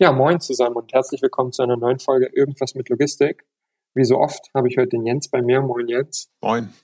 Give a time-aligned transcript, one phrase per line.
[0.00, 3.46] Ja, moin zusammen und herzlich willkommen zu einer neuen Folge Irgendwas mit Logistik.
[3.94, 5.62] Wie so oft habe ich heute den Jens bei mir.
[5.62, 6.32] Moin Jens.
[6.40, 6.74] Moin.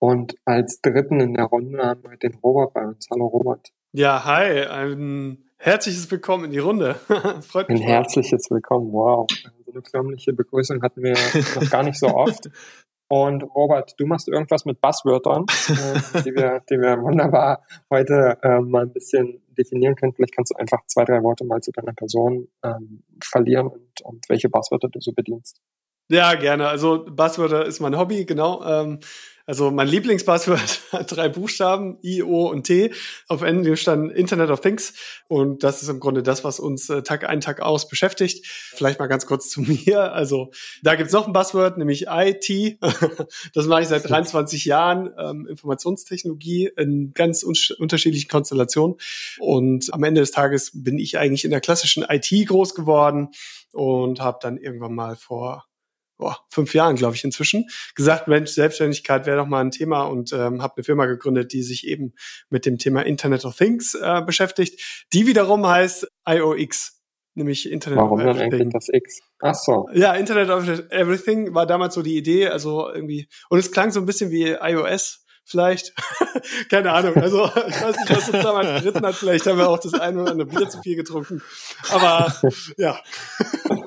[0.00, 3.06] Und als dritten in der Runde haben wir den Robert bei uns.
[3.12, 3.72] Hallo Robert.
[3.92, 4.60] Ja, hi.
[4.62, 6.94] Ein herzliches Willkommen in die Runde.
[7.42, 7.80] Freut mich.
[7.80, 8.92] Ein herzliches Willkommen.
[8.92, 9.28] Wow.
[9.64, 11.14] So eine förmliche Begrüßung hatten wir
[11.54, 12.50] noch gar nicht so oft.
[13.12, 18.58] Und Robert, du machst irgendwas mit Buzzwörtern, äh, die, wir, die wir wunderbar heute äh,
[18.60, 20.14] mal ein bisschen definieren können.
[20.14, 24.24] Vielleicht kannst du einfach zwei, drei Worte mal zu deiner Person ähm, verlieren und, und
[24.30, 25.60] welche Buzzwörter du so bedienst.
[26.08, 26.68] Ja, gerne.
[26.68, 28.64] Also Buzzwörter ist mein Hobby, genau.
[28.64, 29.00] Ähm,
[29.46, 32.92] also mein Lieblingspasswort hat drei Buchstaben, I, O und T.
[33.28, 34.94] Auf Englisch dann Internet of Things.
[35.28, 38.46] Und das ist im Grunde das, was uns äh, Tag ein, Tag aus beschäftigt.
[38.46, 40.12] Vielleicht mal ganz kurz zu mir.
[40.12, 40.50] Also
[40.82, 42.78] da gibt's noch ein Buzzword, nämlich IT.
[43.54, 45.10] das mache ich seit 23 Jahren.
[45.18, 48.96] Ähm, Informationstechnologie in ganz un unterschiedlichen Konstellationen.
[49.38, 53.28] Und am Ende des Tages bin ich eigentlich in der klassischen IT groß geworden
[53.72, 55.66] und habe dann irgendwann mal vor
[56.16, 60.32] boah, fünf Jahren, glaube ich, inzwischen, gesagt, Mensch, Selbstständigkeit wäre doch mal ein Thema und
[60.32, 62.14] ähm, habe eine Firma gegründet, die sich eben
[62.50, 65.06] mit dem Thema Internet of Things äh, beschäftigt.
[65.12, 67.02] Die wiederum heißt IOX,
[67.34, 68.38] nämlich Internet Warum of Everything.
[68.38, 69.20] Warum dann eigentlich das X?
[69.40, 69.88] Ach so.
[69.92, 74.00] Ja, Internet of Everything war damals so die Idee, also irgendwie, und es klang so
[74.00, 75.92] ein bisschen wie iOS, vielleicht.
[76.70, 77.16] Keine Ahnung.
[77.16, 79.14] Also ich weiß nicht, was uns damals geritten hat.
[79.14, 81.42] Vielleicht haben wir auch das eine oder andere Bier zu viel getrunken.
[81.90, 82.34] Aber
[82.76, 82.98] ja.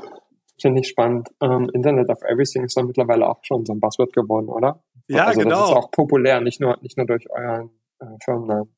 [0.66, 1.30] Finde ich spannend.
[1.44, 4.84] Ähm, Internet of Everything ist dann mittlerweile auch schon so ein Buzzword geworden, oder?
[5.08, 5.60] Ja, also genau.
[5.60, 8.76] Das ist auch populär, nicht nur, nicht nur durch euren äh, Firmennamen.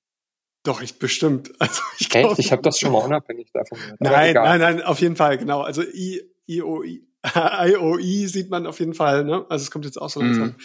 [0.63, 1.49] Doch, ich bestimmt.
[1.59, 2.39] Also ich glaub, Echt?
[2.39, 4.01] Ich habe das schon mal unabhängig davon gehört.
[4.01, 5.61] Nein, nein, nein, auf jeden Fall, genau.
[5.61, 9.45] Also I, IOI, IOI sieht man auf jeden Fall, ne?
[9.47, 10.47] Also es kommt jetzt auch so langsam.
[10.49, 10.55] Mm.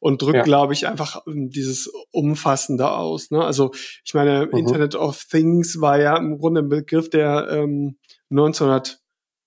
[0.00, 0.42] Und drückt, ja.
[0.42, 3.30] glaube ich, einfach ähm, dieses Umfassende aus.
[3.30, 3.44] Ne?
[3.44, 3.70] Also
[4.04, 4.58] ich meine, mhm.
[4.58, 7.98] Internet of Things war ja im Grunde ein Begriff, der ähm,
[8.30, 9.01] 1900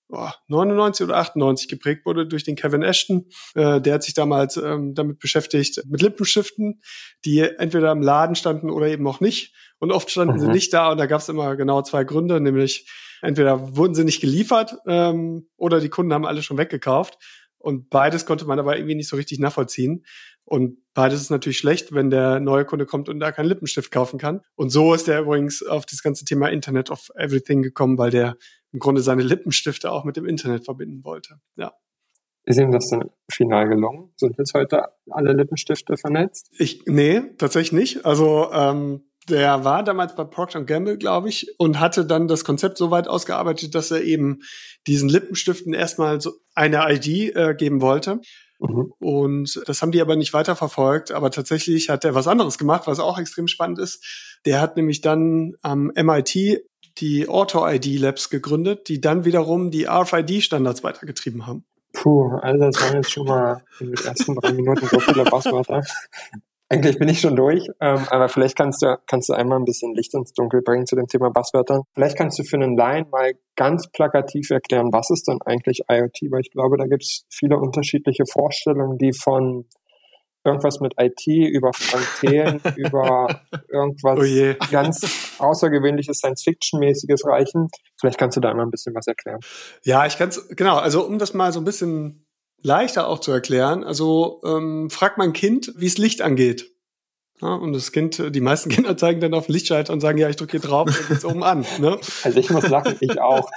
[0.07, 3.27] boah, 99 oder 98 geprägt wurde durch den Kevin Ashton.
[3.55, 6.81] Äh, der hat sich damals ähm, damit beschäftigt, mit Lippenstiften,
[7.25, 9.53] die entweder im Laden standen oder eben auch nicht.
[9.79, 10.39] Und oft standen mhm.
[10.39, 12.89] sie nicht da und da gab es immer genau zwei Gründe, nämlich
[13.21, 17.17] entweder wurden sie nicht geliefert ähm, oder die Kunden haben alle schon weggekauft.
[17.57, 20.05] Und beides konnte man aber irgendwie nicht so richtig nachvollziehen.
[20.43, 24.19] Und beides ist natürlich schlecht, wenn der neue Kunde kommt und da keinen Lippenstift kaufen
[24.19, 24.41] kann.
[24.53, 28.37] Und so ist er übrigens auf das ganze Thema Internet of Everything gekommen, weil der
[28.75, 31.39] im Grunde seine Lippenstifte auch mit dem Internet verbinden wollte.
[31.55, 31.73] Ja.
[32.43, 34.11] Ist ihm das dann final gelungen?
[34.17, 36.49] Sind jetzt heute alle Lippenstifte vernetzt?
[36.59, 38.05] Ich, nee, tatsächlich nicht.
[38.05, 42.77] Also ähm, der war damals bei Procter Gamble, glaube ich, und hatte dann das Konzept
[42.77, 44.41] so weit ausgearbeitet, dass er eben
[44.85, 48.19] diesen Lippenstiften erstmal so eine ID äh, geben wollte.
[48.59, 48.93] Mhm.
[48.99, 51.11] Und das haben die aber nicht weiterverfolgt.
[51.11, 54.37] Aber tatsächlich hat er was anderes gemacht, was auch extrem spannend ist.
[54.45, 56.61] Der hat nämlich dann am MIT
[56.99, 61.65] die Auto-ID-Labs gegründet, die dann wiederum die RFID-Standards weitergetrieben haben.
[61.93, 65.81] Puh, also das waren jetzt schon mal in den ersten drei Minuten so viele Passwörter.
[66.67, 69.93] Eigentlich bin ich schon durch, ähm, aber vielleicht kannst du, kannst du einmal ein bisschen
[69.93, 71.83] Licht ins Dunkel bringen zu dem Thema Passwörter.
[71.93, 76.31] Vielleicht kannst du für einen Laien mal ganz plakativ erklären, was ist denn eigentlich IoT,
[76.31, 79.67] weil ich glaube, da gibt es viele unterschiedliche Vorstellungen, die von
[80.45, 87.69] irgendwas mit IT, über Frank Thelen, über irgendwas oh ganz außergewöhnliches Science-Fiction-mäßiges reichen.
[87.99, 89.39] Vielleicht kannst du da einmal ein bisschen was erklären.
[89.83, 92.25] Ja, ich kann es, genau, also um das mal so ein bisschen
[92.61, 96.74] leichter auch zu erklären, also ähm, fragt mein Kind, wie es Licht angeht.
[97.41, 100.29] Ja, und das Kind, die meisten Kinder zeigen dann auf den Lichtschalter und sagen, ja,
[100.29, 101.65] ich drücke hier drauf und geht's oben an.
[101.79, 101.97] Ne?
[102.23, 103.49] Also ich muss lachen, ich auch.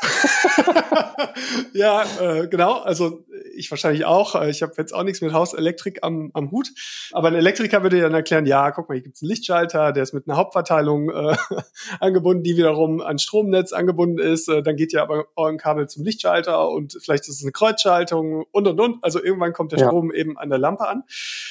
[1.72, 2.78] ja, äh, genau.
[2.80, 3.24] Also
[3.58, 4.34] ich wahrscheinlich auch.
[4.34, 6.68] Äh, ich habe jetzt auch nichts mit Hauselektrik am, am Hut.
[7.12, 10.14] Aber ein Elektriker würde dann erklären, ja, guck mal, hier gibt's einen Lichtschalter, der ist
[10.14, 11.36] mit einer Hauptverteilung äh,
[12.00, 14.48] angebunden, die wiederum an Stromnetz angebunden ist.
[14.48, 18.44] Äh, dann geht ja aber ein Kabel zum Lichtschalter und vielleicht ist es eine Kreuzschaltung
[18.50, 19.04] und und und.
[19.04, 19.86] Also irgendwann kommt der ja.
[19.86, 21.02] Strom eben an der Lampe an.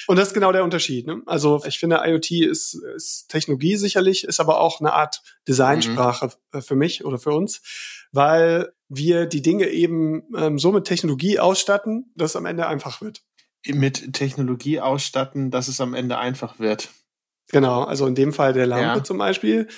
[0.06, 1.06] Und das ist genau der Unterschied.
[1.06, 1.22] Ne?
[1.26, 6.62] Also ich finde, IoT ist, ist Technologie sicherlich, ist aber auch eine Art Designsprache mhm.
[6.62, 7.62] für mich oder für uns,
[8.12, 13.00] weil wir die Dinge eben ähm, so mit Technologie ausstatten, dass es am Ende einfach
[13.00, 13.22] wird.
[13.66, 16.90] Mit Technologie ausstatten, dass es am Ende einfach wird.
[17.50, 19.04] Genau, also in dem Fall der Lampe ja.
[19.04, 19.68] zum Beispiel.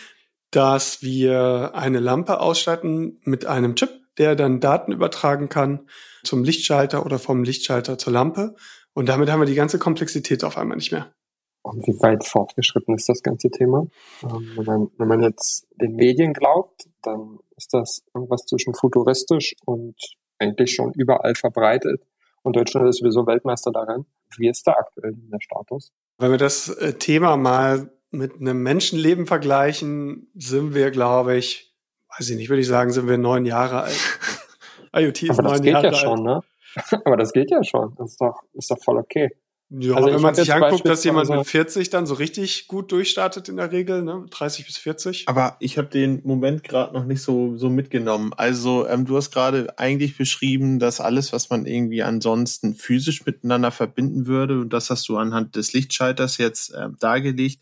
[0.51, 5.89] dass wir eine Lampe ausstatten mit einem Chip, der dann Daten übertragen kann
[6.25, 8.57] zum Lichtschalter oder vom Lichtschalter zur Lampe.
[8.93, 11.15] Und damit haben wir die ganze Komplexität auf einmal nicht mehr.
[11.63, 13.87] Und wie weit fortgeschritten ist das ganze Thema?
[14.23, 19.55] Ähm, wenn, man, wenn man jetzt den Medien glaubt, dann ist das irgendwas zwischen futuristisch
[19.67, 19.95] und
[20.39, 22.03] eigentlich schon überall verbreitet.
[22.43, 24.07] Und Deutschland ist sowieso Weltmeister darin.
[24.39, 25.93] Wie ist da aktuell der Status?
[26.19, 31.75] Wenn wir das äh, Thema mal mit einem Menschenleben vergleichen, sind wir, glaube ich,
[32.17, 34.19] weiß ich nicht, würde ich sagen, sind wir neun Jahre alt.
[34.97, 36.41] IoT ist Aber das geht Jahre ja schon, ne?
[37.05, 37.95] Aber das geht ja schon.
[37.97, 39.29] Das ist doch, ist doch voll okay.
[39.73, 43.49] Ja, also wenn man sich anguckt, dass jemand mit 40 dann so richtig gut durchstartet
[43.49, 44.27] in der Regel, ne?
[44.29, 45.29] 30 bis 40.
[45.29, 48.33] Aber ich habe den Moment gerade noch nicht so so mitgenommen.
[48.37, 53.71] Also ähm, du hast gerade eigentlich beschrieben, dass alles, was man irgendwie ansonsten physisch miteinander
[53.71, 57.61] verbinden würde, und das hast du anhand des Lichtschalters jetzt äh, dargelegt,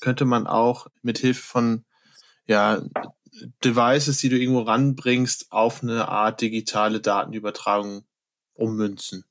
[0.00, 1.84] könnte man auch mit Hilfe von
[2.48, 2.82] ja
[3.64, 8.04] Devices, die du irgendwo ranbringst, auf eine Art digitale Datenübertragung
[8.54, 9.24] ummünzen.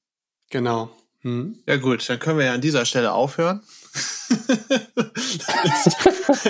[0.50, 0.90] Genau.
[1.24, 1.58] Hm.
[1.68, 3.62] Ja gut, dann können wir ja an dieser Stelle aufhören.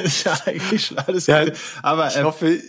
[0.03, 1.45] ist ja eigentlich schon alles ja,
[1.81, 2.59] Aber ich, ähm, hoffe,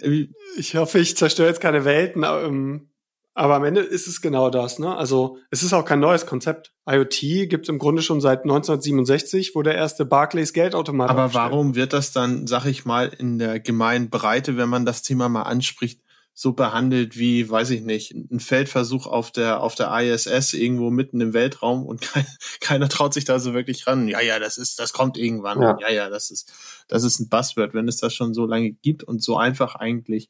[0.56, 2.24] ich hoffe, ich zerstöre jetzt keine Welten.
[2.24, 2.90] Ähm,
[3.36, 4.78] aber am Ende ist es genau das.
[4.78, 4.94] Ne?
[4.96, 6.72] Also es ist auch kein neues Konzept.
[6.88, 11.10] IoT gibt es im Grunde schon seit 1967, wo der erste Barclays Geldautomat.
[11.10, 15.02] Aber warum wird das dann, sag ich mal, in der gemeinen Breite, wenn man das
[15.02, 16.03] Thema mal anspricht,
[16.36, 21.20] so behandelt wie, weiß ich nicht, ein Feldversuch auf der, auf der ISS irgendwo mitten
[21.20, 22.26] im Weltraum und kein,
[22.60, 24.08] keiner traut sich da so wirklich ran.
[24.08, 25.62] Ja, ja, das ist, das kommt irgendwann.
[25.62, 25.78] Ja.
[25.80, 26.52] ja, ja, das ist,
[26.88, 30.28] das ist ein Buzzword, wenn es das schon so lange gibt und so einfach eigentlich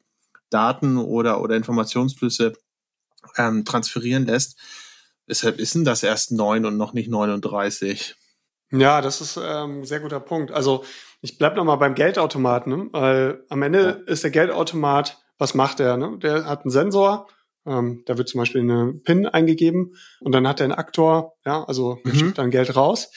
[0.51, 2.53] Daten oder, oder Informationsflüsse
[3.37, 4.59] ähm, transferieren lässt.
[5.25, 8.15] Weshalb ist denn das erst neun und noch nicht 39?
[8.71, 10.51] Ja, das ist ähm, ein sehr guter Punkt.
[10.51, 10.83] Also
[11.21, 12.89] ich bleib noch mal beim Geldautomaten, ne?
[12.91, 14.11] weil am Ende ja.
[14.11, 15.97] ist der Geldautomat was macht er?
[15.97, 16.17] Ne?
[16.21, 17.27] Der hat einen Sensor,
[17.65, 21.63] ähm, da wird zum Beispiel eine PIN eingegeben und dann hat er einen Aktor, ja,
[21.63, 22.13] also mhm.
[22.13, 23.11] schickt dann Geld raus.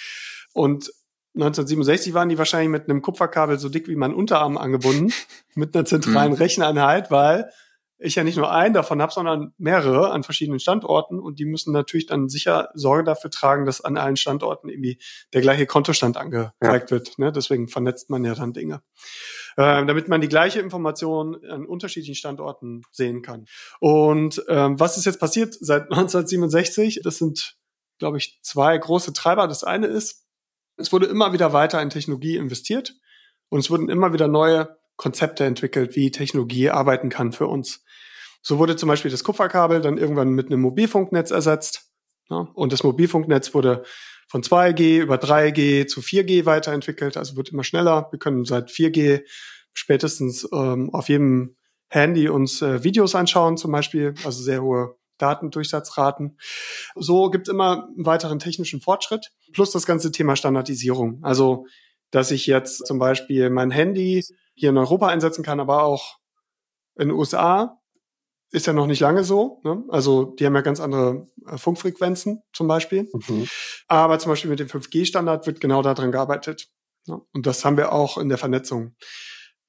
[0.52, 0.90] Und
[1.34, 5.12] 1967 waren die wahrscheinlich mit einem Kupferkabel so dick wie mein Unterarm angebunden,
[5.54, 6.38] mit einer zentralen mhm.
[6.38, 7.50] Recheneinheit, weil
[7.98, 11.72] ich ja nicht nur einen davon habe, sondern mehrere an verschiedenen Standorten und die müssen
[11.72, 14.98] natürlich dann sicher Sorge dafür tragen, dass an allen Standorten irgendwie
[15.32, 16.90] der gleiche Kontostand angezeigt ja.
[16.90, 17.18] wird.
[17.18, 17.32] Ne?
[17.32, 18.82] Deswegen vernetzt man ja dann Dinge
[19.58, 23.46] äh, damit man die gleiche Information an unterschiedlichen Standorten sehen kann.
[23.80, 27.00] Und ähm, was ist jetzt passiert seit 1967?
[27.02, 27.56] Das sind,
[27.98, 29.48] glaube ich, zwei große Treiber.
[29.48, 30.24] Das eine ist,
[30.76, 32.94] es wurde immer wieder weiter in Technologie investiert
[33.48, 37.84] und es wurden immer wieder neue Konzepte entwickelt, wie Technologie arbeiten kann für uns.
[38.42, 41.90] So wurde zum Beispiel das Kupferkabel dann irgendwann mit einem Mobilfunknetz ersetzt.
[42.30, 43.84] Ja, und das Mobilfunknetz wurde
[44.28, 48.08] von 2G über 3G zu 4G weiterentwickelt, also wird immer schneller.
[48.10, 49.22] Wir können seit 4G
[49.72, 51.56] spätestens ähm, auf jedem
[51.88, 56.38] Handy uns äh, Videos anschauen, zum Beispiel, also sehr hohe Datendurchsatzraten.
[56.94, 61.20] So gibt es immer einen weiteren technischen Fortschritt, plus das ganze Thema Standardisierung.
[61.22, 61.66] Also,
[62.10, 64.24] dass ich jetzt zum Beispiel mein Handy
[64.54, 66.18] hier in Europa einsetzen kann, aber auch
[66.96, 67.77] in den USA
[68.50, 69.60] ist ja noch nicht lange so.
[69.64, 69.84] Ne?
[69.88, 73.08] Also die haben ja ganz andere äh, Funkfrequenzen zum Beispiel.
[73.12, 73.46] Mhm.
[73.88, 76.68] Aber zum Beispiel mit dem 5G-Standard wird genau daran gearbeitet.
[77.06, 77.20] Ne?
[77.32, 78.94] Und das haben wir auch in der Vernetzung.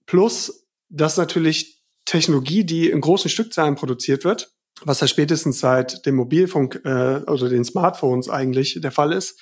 [0.06, 4.52] Plus, dass natürlich Technologie, die in großen Stückzahlen produziert wird,
[4.84, 9.40] was ja spätestens seit dem Mobilfunk äh, oder den Smartphones eigentlich der Fall ist,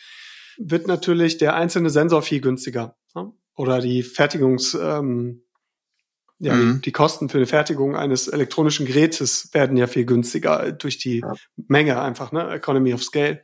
[0.57, 2.97] wird natürlich der einzelne Sensor viel günstiger.
[3.13, 3.31] Ne?
[3.55, 5.43] Oder die Fertigungs, ähm,
[6.39, 6.81] ja, mhm.
[6.81, 11.33] die Kosten für die Fertigung eines elektronischen Gerätes werden ja viel günstiger durch die ja.
[11.67, 12.49] Menge einfach, ne?
[12.51, 13.41] Economy of Scale.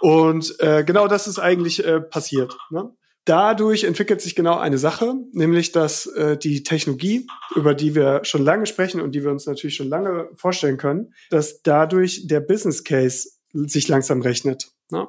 [0.00, 2.56] Und äh, genau das ist eigentlich äh, passiert.
[2.70, 2.90] Ne?
[3.24, 8.44] Dadurch entwickelt sich genau eine Sache, nämlich dass äh, die Technologie, über die wir schon
[8.44, 12.84] lange sprechen und die wir uns natürlich schon lange vorstellen können, dass dadurch der Business
[12.84, 14.68] Case sich langsam rechnet.
[14.90, 15.08] Ne?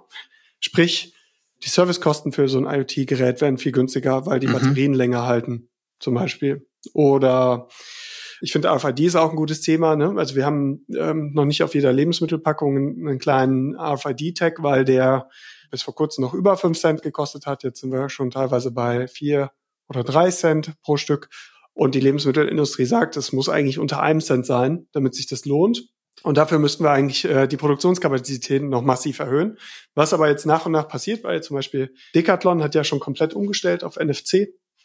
[0.59, 1.13] Sprich,
[1.63, 4.53] die Servicekosten für so ein IoT-Gerät werden viel günstiger, weil die mhm.
[4.53, 6.65] Batterien länger halten, zum Beispiel.
[6.93, 7.67] Oder
[8.41, 9.95] ich finde RFID ist auch ein gutes Thema.
[9.95, 10.13] Ne?
[10.17, 15.29] Also wir haben ähm, noch nicht auf jeder Lebensmittelpackung einen, einen kleinen RFID-Tag, weil der
[15.71, 17.63] bis vor kurzem noch über fünf Cent gekostet hat.
[17.63, 19.51] Jetzt sind wir schon teilweise bei vier
[19.89, 21.29] oder drei Cent pro Stück.
[21.73, 25.89] Und die Lebensmittelindustrie sagt, es muss eigentlich unter einem Cent sein, damit sich das lohnt.
[26.23, 29.57] Und dafür müssten wir eigentlich äh, die Produktionskapazitäten noch massiv erhöhen.
[29.93, 33.35] Was aber jetzt nach und nach passiert, weil zum Beispiel Decathlon hat ja schon komplett
[33.35, 33.97] umgestellt auf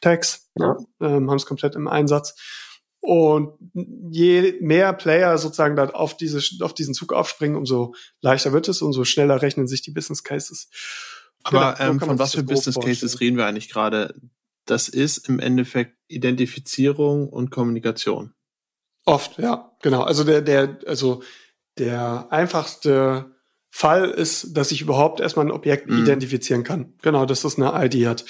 [0.02, 0.76] NFC-Tags, ja.
[1.00, 2.34] ähm, haben es komplett im Einsatz.
[3.00, 8.68] Und je mehr Player sozusagen da auf, diese, auf diesen Zug aufspringen, umso leichter wird
[8.68, 10.68] es, umso schneller rechnen sich die Business Cases.
[11.42, 14.14] Aber genau, ähm, von was für Business Cases reden wir eigentlich gerade?
[14.66, 18.34] das ist im Endeffekt Identifizierung und Kommunikation.
[19.04, 20.02] Oft, ja, genau.
[20.02, 21.22] Also der, der, also
[21.78, 23.34] der einfachste
[23.70, 26.02] Fall ist, dass ich überhaupt erstmal ein Objekt mhm.
[26.02, 26.94] identifizieren kann.
[27.02, 28.24] Genau, dass das eine ID hat.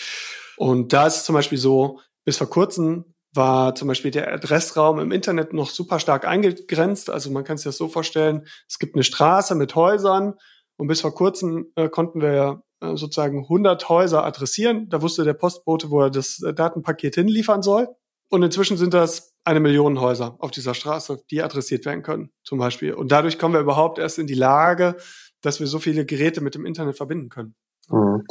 [0.62, 5.00] Und da ist es zum Beispiel so, bis vor kurzem war zum Beispiel der Adressraum
[5.00, 7.10] im Internet noch super stark eingegrenzt.
[7.10, 10.34] Also man kann sich das so vorstellen, es gibt eine Straße mit Häusern
[10.76, 14.88] und bis vor kurzem äh, konnten wir äh, sozusagen 100 Häuser adressieren.
[14.88, 17.88] Da wusste der Postbote, wo er das äh, Datenpaket hinliefern soll.
[18.28, 22.60] Und inzwischen sind das eine Million Häuser auf dieser Straße, die adressiert werden können, zum
[22.60, 22.94] Beispiel.
[22.94, 24.96] Und dadurch kommen wir überhaupt erst in die Lage,
[25.40, 27.56] dass wir so viele Geräte mit dem Internet verbinden können.
[27.88, 28.22] Mhm.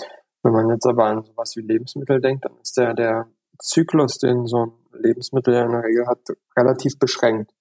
[0.43, 3.27] Wenn man jetzt aber an sowas wie Lebensmittel denkt, dann ist der, der
[3.59, 6.19] Zyklus, den so ein Lebensmittel in der Regel hat,
[6.57, 7.51] relativ beschränkt.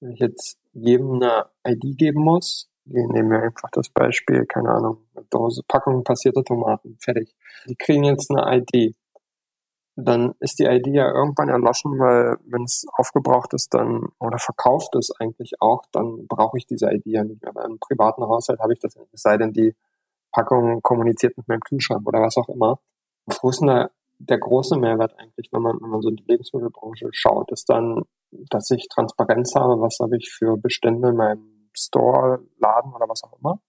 [0.00, 5.06] Wenn ich jetzt jedem eine ID geben muss, nehmen wir einfach das Beispiel, keine Ahnung,
[5.14, 7.34] eine Dose, Packung passierte Tomaten, fertig.
[7.68, 8.94] Die kriegen jetzt eine ID
[9.96, 14.96] dann ist die ID ja irgendwann erloschen, weil wenn es aufgebraucht ist, dann oder verkauft
[14.96, 17.52] ist eigentlich auch, dann brauche ich diese ID ja nicht mehr.
[17.52, 19.12] Bei einem privaten Haushalt habe ich das nicht.
[19.12, 19.74] Es sei denn, die
[20.34, 22.80] Packung kommuniziert mit meinem Kühlschrank oder was auch immer.
[23.40, 26.24] Wo ist denn da der große Mehrwert eigentlich, wenn man, wenn man so in die
[26.26, 28.02] Lebensmittelbranche schaut, ist dann,
[28.50, 33.22] dass ich Transparenz habe, was habe ich für Bestände in meinem Store, Laden oder was
[33.24, 33.60] auch immer?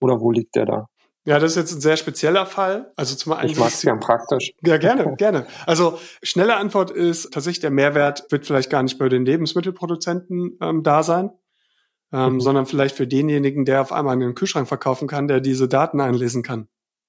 [0.00, 0.86] Oder wo liegt der da?
[1.26, 2.92] Ja, das ist jetzt ein sehr spezieller Fall.
[2.96, 3.50] Also zum einen.
[3.50, 4.52] Ich mag es gern praktisch.
[4.62, 5.46] Ja, gerne, gerne.
[5.66, 10.82] Also schnelle Antwort ist tatsächlich der Mehrwert wird vielleicht gar nicht bei den Lebensmittelproduzenten ähm,
[10.82, 11.30] da sein,
[12.14, 12.40] ähm, mhm.
[12.40, 16.44] sondern vielleicht für denjenigen, der auf einmal einen Kühlschrank verkaufen kann, der diese Daten einlesen
[16.44, 16.68] kann.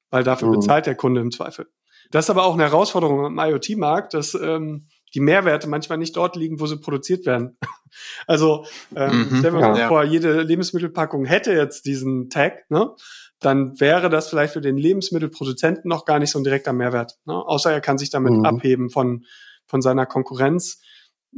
[0.09, 0.53] Weil dafür mhm.
[0.53, 1.67] bezahlt der Kunde im Zweifel.
[2.09, 6.35] Das ist aber auch eine Herausforderung im IoT-Markt, dass ähm, die Mehrwerte manchmal nicht dort
[6.35, 7.57] liegen, wo sie produziert werden.
[8.27, 9.87] also ähm, mhm, stellen wir uns ja.
[9.87, 12.91] vor, jede Lebensmittelpackung hätte jetzt diesen Tag, ne?
[13.39, 17.17] dann wäre das vielleicht für den Lebensmittelproduzenten noch gar nicht so ein direkter Mehrwert.
[17.25, 17.33] Ne?
[17.33, 18.45] Außer er kann sich damit mhm.
[18.45, 19.25] abheben von,
[19.67, 20.81] von seiner Konkurrenz.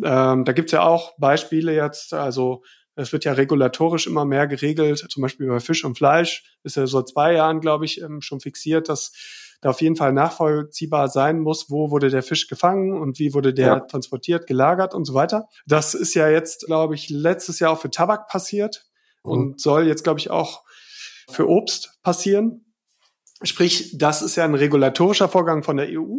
[0.03, 2.61] Ähm, da gibt's ja auch Beispiele jetzt, also
[2.97, 6.87] es wird ja regulatorisch immer mehr geregelt, zum Beispiel bei Fisch und Fleisch ist ja
[6.87, 9.13] so zwei Jahren, glaube ich, ähm, schon fixiert, dass
[9.61, 13.53] da auf jeden Fall nachvollziehbar sein muss, wo wurde der Fisch gefangen und wie wurde
[13.53, 13.79] der ja.
[13.81, 15.47] transportiert, gelagert und so weiter.
[15.65, 18.85] Das ist ja jetzt, glaube ich, letztes Jahr auch für Tabak passiert
[19.23, 19.31] mhm.
[19.31, 20.63] und soll jetzt, glaube ich, auch
[21.29, 22.65] für Obst passieren.
[23.43, 26.17] Sprich, das ist ja ein regulatorischer Vorgang von der EU.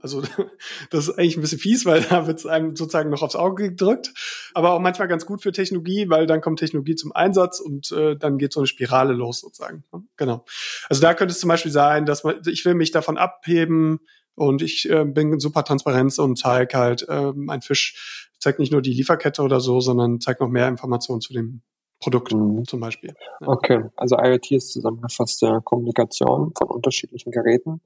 [0.00, 0.22] Also
[0.90, 3.70] das ist eigentlich ein bisschen fies, weil da wird es einem sozusagen noch aufs Auge
[3.70, 4.12] gedrückt.
[4.54, 8.16] Aber auch manchmal ganz gut für Technologie, weil dann kommt Technologie zum Einsatz und äh,
[8.16, 9.84] dann geht so eine Spirale los sozusagen.
[10.16, 10.44] Genau.
[10.88, 14.00] Also da könnte es zum Beispiel sein, dass man, ich will mich davon abheben
[14.34, 18.82] und ich äh, bin super Transparenz und zeige halt, äh, mein Fisch zeigt nicht nur
[18.82, 21.62] die Lieferkette oder so, sondern zeigt noch mehr Informationen zu dem
[22.00, 22.64] Produkt mhm.
[22.64, 23.14] zum Beispiel.
[23.40, 23.48] Ja.
[23.48, 27.80] Okay, also IoT ist zusammengefasst der Kommunikation von unterschiedlichen Geräten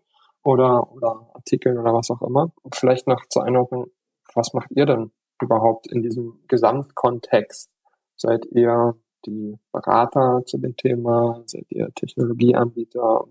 [0.45, 2.53] oder, oder Artikeln oder was auch immer.
[2.63, 3.87] Und vielleicht noch zur Einordnung,
[4.35, 7.71] was macht ihr denn überhaupt in diesem Gesamtkontext?
[8.17, 8.95] Seid ihr
[9.27, 11.43] die Berater zu dem Thema?
[11.47, 13.25] Seid ihr Technologieanbieter?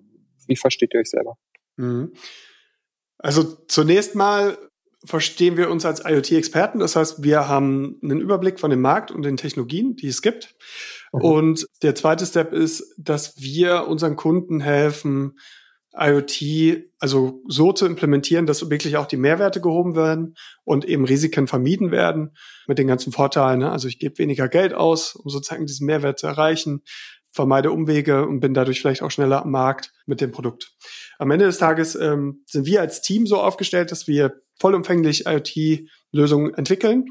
[0.47, 1.37] Wie versteht ihr euch selber?
[1.77, 2.13] Mhm.
[3.17, 4.57] Also zunächst mal
[5.03, 6.79] verstehen wir uns als IoT-Experten.
[6.79, 10.55] Das heißt, wir haben einen Überblick von dem Markt und den Technologien, die es gibt.
[11.11, 11.21] Mhm.
[11.21, 15.39] Und der zweite Step ist, dass wir unseren Kunden helfen,
[15.93, 21.48] IoT also so zu implementieren, dass wirklich auch die Mehrwerte gehoben werden und eben Risiken
[21.48, 22.36] vermieden werden
[22.67, 23.60] mit den ganzen Vorteilen.
[23.60, 23.71] Ne?
[23.71, 26.83] Also ich gebe weniger Geld aus, um sozusagen diesen Mehrwert zu erreichen,
[27.31, 30.71] vermeide Umwege und bin dadurch vielleicht auch schneller am Markt mit dem Produkt.
[31.17, 36.53] Am Ende des Tages ähm, sind wir als Team so aufgestellt, dass wir vollumfänglich IoT-Lösungen
[36.53, 37.05] entwickeln.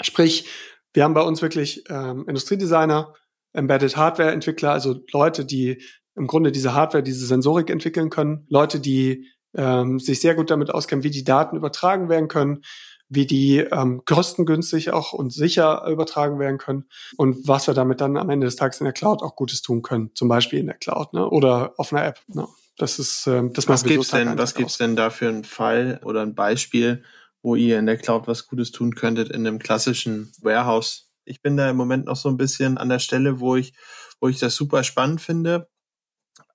[0.00, 0.48] Sprich,
[0.92, 3.14] wir haben bei uns wirklich ähm, Industriedesigner,
[3.52, 5.82] Embedded Hardware-Entwickler, also Leute, die
[6.16, 10.70] im Grunde diese Hardware, diese Sensorik entwickeln können, Leute, die ähm, sich sehr gut damit
[10.70, 12.62] auskennen, wie die Daten übertragen werden können,
[13.08, 18.16] wie die ähm, kostengünstig auch und sicher übertragen werden können und was wir damit dann
[18.16, 20.76] am Ende des Tages in der Cloud auch Gutes tun können, zum Beispiel in der
[20.76, 21.28] Cloud ne?
[21.28, 22.20] oder auf einer App.
[22.26, 22.48] Ne?
[22.76, 26.00] Das ist ähm, das was gibt's so denn Was gibt's denn da für einen Fall
[26.04, 27.04] oder ein Beispiel,
[27.42, 31.10] wo ihr in der Cloud was Gutes tun könntet in einem klassischen Warehouse?
[31.24, 33.74] Ich bin da im Moment noch so ein bisschen an der Stelle, wo ich
[34.20, 35.68] wo ich das super spannend finde,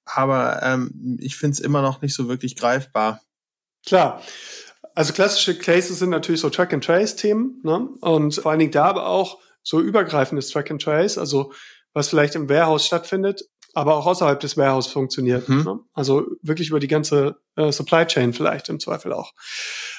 [0.06, 3.22] aber ähm, ich finde es immer noch nicht so wirklich greifbar.
[3.86, 4.22] Klar.
[4.94, 7.88] Also klassische Cases sind natürlich so Track-and-Trace-Themen ne?
[8.02, 11.54] und vor allen Dingen da aber auch so übergreifendes Track-and-Trace, also
[11.94, 13.44] was vielleicht im Warehouse stattfindet,
[13.74, 15.48] aber auch außerhalb des Warehouse funktioniert.
[15.48, 15.64] Mhm.
[15.64, 15.80] Ne?
[15.94, 19.34] Also wirklich über die ganze äh, Supply Chain vielleicht im Zweifel auch.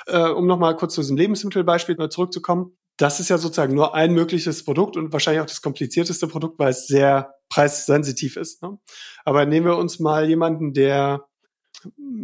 [0.06, 2.76] Äh, um nochmal kurz zu diesem Lebensmittelbeispiel zurückzukommen.
[2.96, 6.70] Das ist ja sozusagen nur ein mögliches Produkt und wahrscheinlich auch das komplizierteste Produkt, weil
[6.70, 8.62] es sehr preissensitiv ist.
[8.62, 8.78] Ne?
[9.24, 11.26] Aber nehmen wir uns mal jemanden, der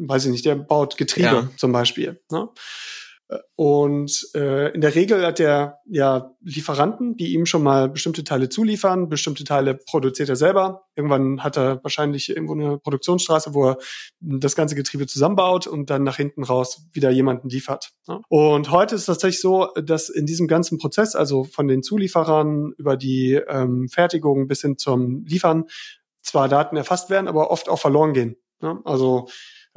[0.09, 1.51] weiß ich nicht, der baut Getriebe ja.
[1.57, 2.21] zum Beispiel.
[2.31, 2.49] Ne?
[3.57, 8.49] Und äh, in der Regel hat er ja Lieferanten, die ihm schon mal bestimmte Teile
[8.49, 10.87] zuliefern, bestimmte Teile produziert er selber.
[10.97, 13.79] Irgendwann hat er wahrscheinlich irgendwo eine Produktionsstraße, wo er
[14.21, 17.91] das ganze Getriebe zusammenbaut und dann nach hinten raus wieder jemanden liefert.
[18.07, 18.21] Ne?
[18.29, 22.73] Und heute ist es tatsächlich so, dass in diesem ganzen Prozess, also von den Zulieferern
[22.79, 25.65] über die ähm, Fertigung bis hin zum Liefern,
[26.23, 28.37] zwar Daten erfasst werden, aber oft auch verloren gehen.
[28.61, 28.81] Ne?
[28.85, 29.29] Also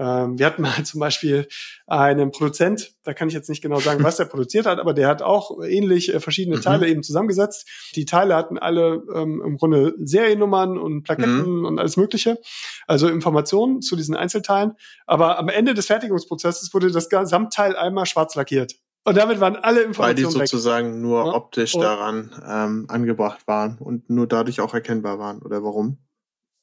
[0.02, 1.48] ähm, wir hatten mal zum Beispiel
[1.86, 5.08] einen Produzent, da kann ich jetzt nicht genau sagen, was er produziert hat, aber der
[5.08, 6.62] hat auch ähnlich äh, verschiedene mhm.
[6.62, 7.70] Teile eben zusammengesetzt.
[7.96, 11.66] Die Teile hatten alle ähm, im Grunde Seriennummern und Plaketten mhm.
[11.66, 12.40] und alles Mögliche,
[12.88, 14.74] also Informationen zu diesen Einzelteilen.
[15.06, 18.74] Aber am Ende des Fertigungsprozesses wurde das Gesamtteil einmal schwarz lackiert.
[19.04, 21.02] Und damit waren alle Informationen Weil die sozusagen weg.
[21.02, 21.34] nur ja?
[21.34, 25.98] optisch und daran ähm, angebracht waren und nur dadurch auch erkennbar waren, oder warum?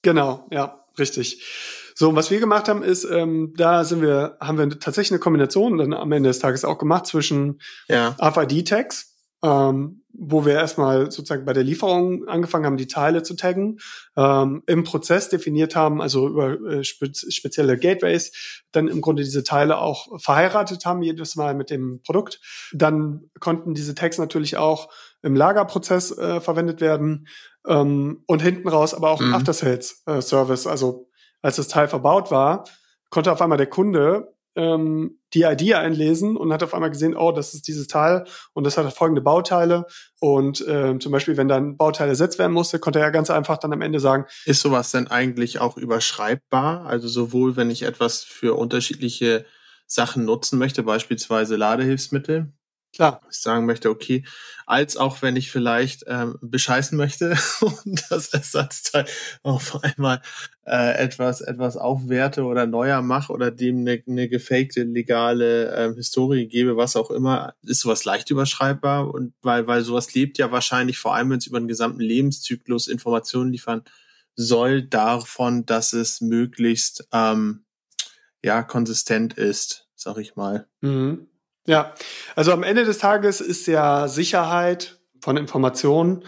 [0.03, 1.43] Genau, ja, richtig.
[1.99, 5.79] So, was wir gemacht haben, ist, ähm, da sind wir, haben wir tatsächlich eine Kombination
[5.79, 8.15] dann am Ende des Tages auch gemacht zwischen ja.
[8.21, 13.81] RFID-Tags, ähm, wo wir erstmal sozusagen bei der Lieferung angefangen haben, die Teile zu taggen,
[14.17, 19.43] ähm, im Prozess definiert haben, also über äh, spe spezielle Gateways, dann im Grunde diese
[19.43, 22.41] Teile auch verheiratet haben, jedes Mal mit dem Produkt.
[22.73, 24.89] Dann konnten diese Tags natürlich auch
[25.23, 27.27] im Lagerprozess äh, verwendet werden
[27.67, 29.35] ähm, und hinten raus aber auch mhm.
[29.35, 31.08] After Sales äh, Service, also
[31.43, 32.65] als das Teil verbaut war,
[33.11, 37.33] konnte auf einmal der Kunde ähm, die ID einlesen und hat auf einmal gesehen, oh,
[37.33, 39.87] das ist dieses Teil und das hat folgende Bauteile.
[40.21, 43.73] Und äh, zum Beispiel, wenn dann Bauteil ersetzt werden musste, konnte er ganz einfach dann
[43.73, 44.27] am Ende sagen.
[44.47, 46.87] Ist sowas denn eigentlich auch überschreibbar?
[46.87, 49.47] Also sowohl, wenn ich etwas für unterschiedliche
[49.87, 52.53] Sachen nutzen möchte, beispielsweise Ladehilfsmittel,
[52.95, 53.21] Klar.
[53.31, 54.25] Ich sagen möchte, okay,
[54.67, 59.05] als auch wenn ich vielleicht ähm, bescheißen möchte und das Ersatzteil
[59.43, 60.23] auf einmal
[60.67, 66.49] äh, etwas etwas aufwerte oder neuer mache oder dem eine, eine gefakte legale ähm, Historie
[66.49, 70.99] gebe, was auch immer, ist sowas leicht überschreibbar und weil weil sowas lebt ja wahrscheinlich
[70.99, 73.83] vor allem, wenn es über den gesamten Lebenszyklus Informationen liefern
[74.35, 77.65] soll, davon, dass es möglichst ähm,
[78.43, 80.67] ja konsistent ist, sag ich mal.
[80.81, 81.29] Mhm.
[81.69, 81.95] Ja,
[82.35, 86.25] also am Ende des Tages ist ja Sicherheit von Informationen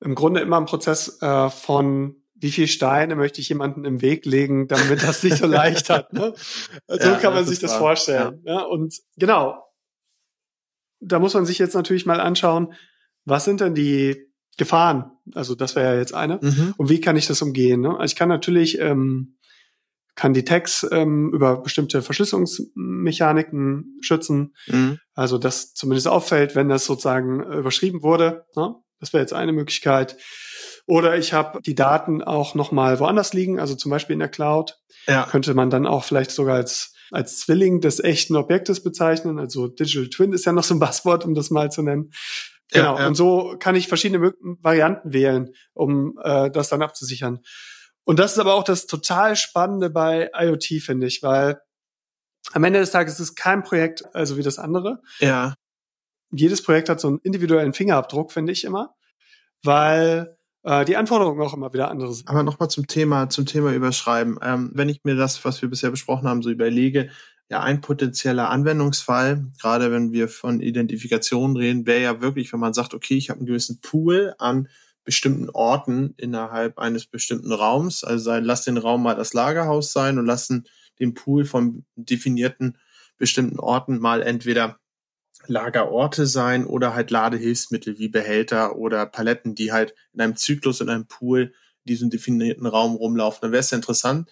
[0.00, 4.26] im Grunde immer ein Prozess äh, von wie viel Steine möchte ich jemanden im Weg
[4.26, 6.12] legen, damit das nicht so leicht hat.
[6.12, 6.34] Ne?
[6.88, 7.78] So ja, kann man sich das wahr.
[7.78, 8.42] vorstellen.
[8.44, 8.54] Ja.
[8.54, 8.62] ja.
[8.62, 9.64] Und genau,
[10.98, 12.74] da muss man sich jetzt natürlich mal anschauen,
[13.24, 15.12] was sind denn die Gefahren?
[15.34, 16.40] Also das wäre ja jetzt eine.
[16.42, 16.74] Mhm.
[16.76, 17.82] Und wie kann ich das umgehen?
[17.82, 17.90] Ne?
[17.90, 19.35] Also ich kann natürlich ähm,
[20.16, 24.54] kann die Tags ähm, über bestimmte Verschlüsselungsmechaniken schützen.
[24.66, 24.98] Mhm.
[25.14, 28.46] Also das zumindest auffällt, wenn das sozusagen überschrieben wurde.
[28.56, 28.74] Ne?
[28.98, 30.16] Das wäre jetzt eine Möglichkeit.
[30.86, 34.78] Oder ich habe die Daten auch nochmal woanders liegen, also zum Beispiel in der Cloud.
[35.06, 35.24] Ja.
[35.30, 39.38] Könnte man dann auch vielleicht sogar als, als Zwilling des echten Objektes bezeichnen.
[39.38, 42.10] Also Digital Twin ist ja noch so ein Buzzword, um das mal zu nennen.
[42.72, 42.94] Genau.
[42.94, 43.06] Ja, ja.
[43.06, 47.40] Und so kann ich verschiedene Varianten wählen, um äh, das dann abzusichern.
[48.06, 51.60] Und das ist aber auch das total Spannende bei IoT, finde ich, weil
[52.52, 55.02] am Ende des Tages ist es kein Projekt, also wie das andere.
[55.18, 55.54] Ja.
[56.30, 58.94] Jedes Projekt hat so einen individuellen Fingerabdruck, finde ich immer,
[59.64, 62.28] weil äh, die Anforderungen auch immer wieder andere sind.
[62.28, 64.38] Aber nochmal zum Thema, zum Thema Überschreiben.
[64.40, 67.10] Ähm, wenn ich mir das, was wir bisher besprochen haben, so überlege,
[67.48, 72.72] ja, ein potenzieller Anwendungsfall, gerade wenn wir von Identifikation reden, wäre ja wirklich, wenn man
[72.72, 74.68] sagt, okay, ich habe einen gewissen Pool an
[75.06, 78.04] bestimmten Orten innerhalb eines bestimmten Raums.
[78.04, 80.66] Also lass den Raum mal das Lagerhaus sein und lassen
[80.98, 82.76] den Pool von definierten
[83.16, 84.78] bestimmten Orten mal entweder
[85.46, 90.88] Lagerorte sein oder halt Ladehilfsmittel wie Behälter oder Paletten, die halt in einem Zyklus in
[90.88, 93.38] einem Pool diesem definierten Raum rumlaufen.
[93.42, 94.28] Dann wäre es interessant,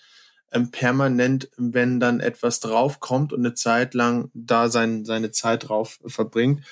[0.53, 6.01] ähm, permanent, wenn dann etwas draufkommt und eine Zeit lang da sein, seine Zeit drauf
[6.05, 6.65] verbringt,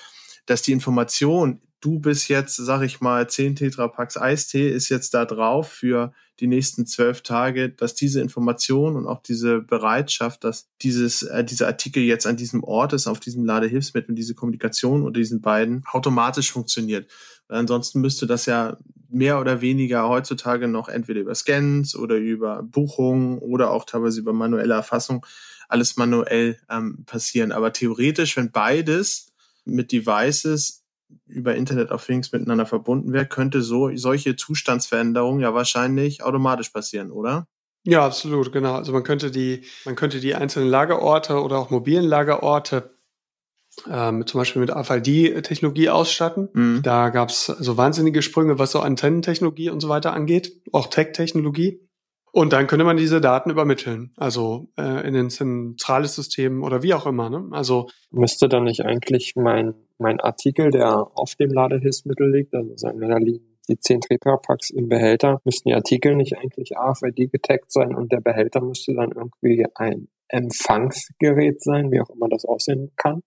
[0.47, 5.27] dass die Information du bist jetzt, sag ich mal, 10 Tetrapacks Eistee ist jetzt da
[5.27, 11.25] drauf für die nächsten zwölf Tage, dass diese Information und auch diese Bereitschaft, dass dieses,
[11.25, 15.41] äh, dieser Artikel jetzt an diesem Ort ist, auf diesem Ladehilfsmittel diese Kommunikation unter diesen
[15.41, 17.11] beiden automatisch funktioniert.
[17.49, 18.79] Weil ansonsten müsste das ja
[19.11, 24.33] mehr oder weniger heutzutage noch entweder über Scans oder über Buchungen oder auch teilweise über
[24.33, 25.27] manuelle Erfassung
[25.69, 27.51] alles manuell ähm, passieren.
[27.51, 29.33] Aber theoretisch, wenn beides
[29.65, 30.82] mit Devices
[31.27, 37.11] über Internet of Things miteinander verbunden wäre, könnte so solche Zustandsveränderungen ja wahrscheinlich automatisch passieren,
[37.11, 37.47] oder?
[37.85, 38.75] Ja, absolut, genau.
[38.75, 42.93] Also man könnte die, man könnte die einzelnen Lagerorte oder auch mobilen Lagerorte
[43.91, 46.49] ähm, zum Beispiel mit RFID-Technologie ausstatten.
[46.53, 46.83] Mhm.
[46.83, 51.81] Da gab es so wahnsinnige Sprünge, was so Antennentechnologie und so weiter angeht, auch Tech-Technologie.
[52.33, 56.95] Und dann könnte man diese Daten übermitteln, also äh, in ein zentrales System oder wie
[56.95, 57.29] auch immer.
[57.29, 57.49] Ne?
[57.51, 63.01] Also müsste dann nicht eigentlich mein mein Artikel, der auf dem Ladehilfsmittel liegt, also sagen
[63.01, 67.71] wir, da liegen die 10 Tetrapacks im Behälter, müssten die Artikel nicht eigentlich AFID getaggt
[67.71, 72.91] sein und der Behälter müsste dann irgendwie ein Empfangsgerät sein, wie auch immer das aussehen
[72.97, 73.23] kann.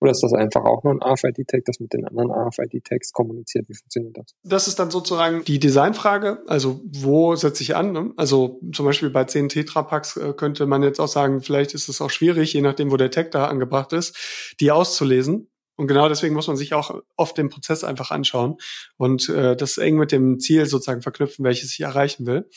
[0.00, 3.68] Oder ist das einfach auch nur ein RFID-Tag, das mit den anderen RFID-Tags kommuniziert?
[3.68, 4.34] Wie funktioniert das?
[4.44, 6.42] Das ist dann sozusagen die Designfrage.
[6.46, 7.92] Also wo setze ich an?
[7.92, 8.12] Ne?
[8.16, 12.00] Also zum Beispiel bei 10 Tetrapacks äh, könnte man jetzt auch sagen, vielleicht ist es
[12.00, 15.48] auch schwierig, je nachdem, wo der Tag da angebracht ist, die auszulesen.
[15.78, 18.56] Und genau deswegen muss man sich auch oft den Prozess einfach anschauen
[18.96, 22.50] und äh, das eng mit dem Ziel sozusagen verknüpfen, welches ich erreichen will.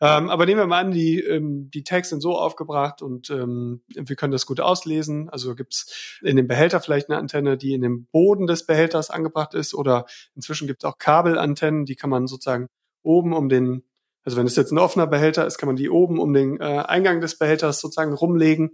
[0.00, 3.82] Ähm, aber nehmen wir mal an, die, ähm, die Tags sind so aufgebracht und ähm,
[3.94, 5.28] wir können das gut auslesen.
[5.28, 9.54] Also gibt's in dem Behälter vielleicht eine Antenne, die in dem Boden des Behälters angebracht
[9.54, 12.66] ist oder inzwischen gibt's auch Kabelantennen, die kann man sozusagen
[13.04, 13.84] oben um den
[14.24, 16.64] also wenn es jetzt ein offener Behälter ist, kann man die oben um den äh,
[16.64, 18.72] Eingang des Behälters sozusagen rumlegen.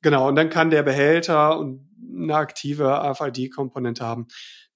[0.00, 4.26] Genau, und dann kann der Behälter und eine aktive RFID-Komponente haben.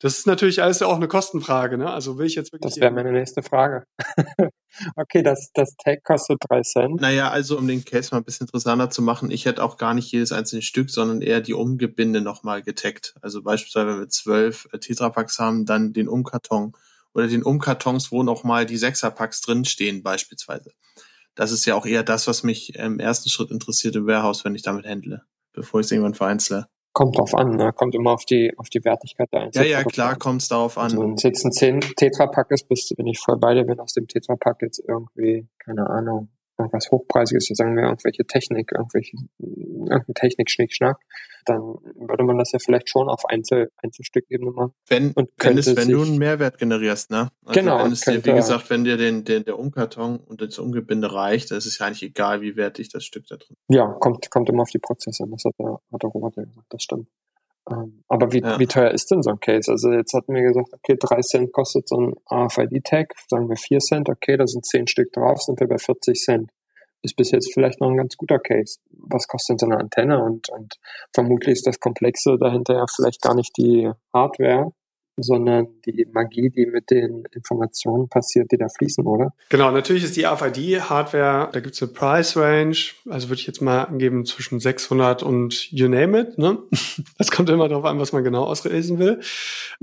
[0.00, 1.90] Das ist natürlich alles auch eine Kostenfrage, ne?
[1.90, 2.72] Also will ich jetzt wirklich.
[2.72, 3.84] Das wäre meine nächste Frage.
[4.96, 7.02] okay, das, das Tag kostet drei Cent.
[7.02, 9.92] Naja, also um den Case mal ein bisschen interessanter zu machen, ich hätte auch gar
[9.92, 13.14] nicht jedes einzelne Stück, sondern eher die Umgebinde nochmal getaggt.
[13.20, 16.72] Also beispielsweise, wenn wir zwölf äh, Tetrapacks haben, dann den Umkarton
[17.12, 20.72] oder den Umkartons, wo noch mal die Sechserpacks drinstehen beispielsweise.
[21.34, 24.54] Das ist ja auch eher das, was mich im ersten Schritt interessiert im Warehouse, wenn
[24.54, 25.22] ich damit handle,
[25.52, 26.68] bevor ich es irgendwann vereinzle.
[26.92, 27.72] Kommt drauf an, ne?
[27.72, 29.70] kommt immer auf die auf die Wertigkeit der einzelnen.
[29.70, 30.84] Ja, ja, klar, kommt es darauf an.
[30.84, 33.78] Also, wenn es jetzt ein 10 Tetrapack ist, bist, bin ich voll bei dir, wenn
[33.78, 36.28] aus dem Tetrapack jetzt irgendwie, keine Ahnung,
[36.60, 40.98] irgendwas Hochpreisiges, sagen wir irgendwelche Technik, irgendwelche, irgendein Technik-Schnickschnack,
[41.46, 44.72] dann würde man das ja vielleicht schon auf Einzel, Einzelstückebene machen.
[44.88, 47.30] Wenn, und wenn, es, wenn du einen Mehrwert generierst, ne?
[47.44, 47.84] Also genau.
[47.84, 51.50] Wenn es dir, wie gesagt, wenn dir den, den, der Umkarton und das Umgebinde reicht,
[51.50, 53.76] dann ist es ja eigentlich egal, wie wertig das Stück da drin ist.
[53.76, 55.24] Ja, kommt, kommt immer auf die Prozesse.
[55.30, 57.08] Das hat der, hat der Robert ja gesagt, das stimmt.
[57.70, 58.58] Ähm, aber wie, ja.
[58.58, 59.70] wie teuer ist denn so ein Case?
[59.70, 63.78] Also jetzt hatten wir gesagt, okay, drei Cent kostet so ein RFID-Tag, sagen wir vier
[63.78, 66.50] Cent, okay, da sind zehn Stück drauf, sind wir bei 40 Cent.
[67.02, 68.78] Ist bis jetzt vielleicht noch ein ganz guter Case.
[68.90, 70.22] Was kostet denn so eine Antenne?
[70.22, 70.74] Und, und
[71.14, 74.72] vermutlich ist das Komplexe dahinter ja vielleicht gar nicht die Hardware,
[75.22, 79.34] sondern die Magie, die mit den Informationen passiert, die da fließen, oder?
[79.48, 82.76] Genau, natürlich ist die RFID-Hardware, da gibt es eine Price Range,
[83.08, 86.38] also würde ich jetzt mal angeben zwischen 600 und you name it.
[86.38, 86.58] Ne?
[87.18, 89.20] Das kommt immer darauf an, was man genau auslesen will.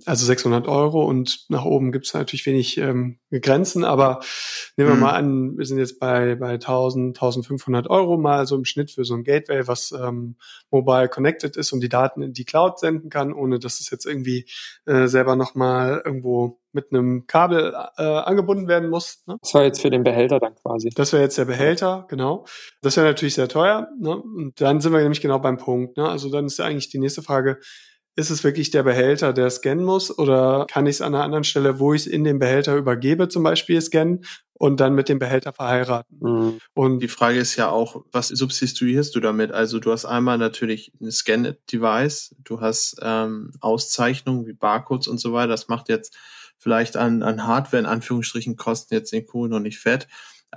[0.06, 4.22] Also 600 Euro und nach oben gibt es natürlich wenig ähm, Grenzen, aber
[4.76, 5.02] nehmen wir mhm.
[5.02, 9.06] mal an, wir sind jetzt bei, bei 1000, 1500 Euro mal so im Schnitt für
[9.06, 10.36] so ein Gateway, was ähm,
[10.72, 14.06] mobile connected ist und die Daten in die Cloud senden kann, ohne dass es jetzt
[14.06, 14.46] irgendwie
[14.86, 19.24] äh, selber nochmal irgendwo mit einem Kabel äh, angebunden werden muss.
[19.26, 19.38] Ne?
[19.42, 20.90] Das war jetzt für den Behälter dann quasi.
[20.90, 22.46] Das wäre jetzt der Behälter, genau.
[22.82, 23.88] Das wäre natürlich sehr teuer.
[24.00, 24.16] Ne?
[24.16, 25.98] Und dann sind wir nämlich genau beim Punkt.
[25.98, 26.08] Ne?
[26.08, 27.60] Also dann ist ja eigentlich die nächste Frage,
[28.18, 31.44] ist es wirklich der Behälter, der scannen muss oder kann ich es an einer anderen
[31.44, 35.20] Stelle, wo ich es in den Behälter übergebe, zum Beispiel scannen und dann mit dem
[35.20, 36.18] Behälter verheiraten?
[36.20, 36.58] Mhm.
[36.74, 39.52] Und die Frage ist ja auch, was substituierst du damit?
[39.52, 45.32] Also du hast einmal natürlich ein Scan-Device, du hast ähm, Auszeichnungen wie Barcodes und so
[45.32, 45.50] weiter.
[45.50, 46.18] Das macht jetzt
[46.58, 50.08] vielleicht an, an Hardware in Anführungsstrichen Kosten jetzt den Kuh noch nicht fett.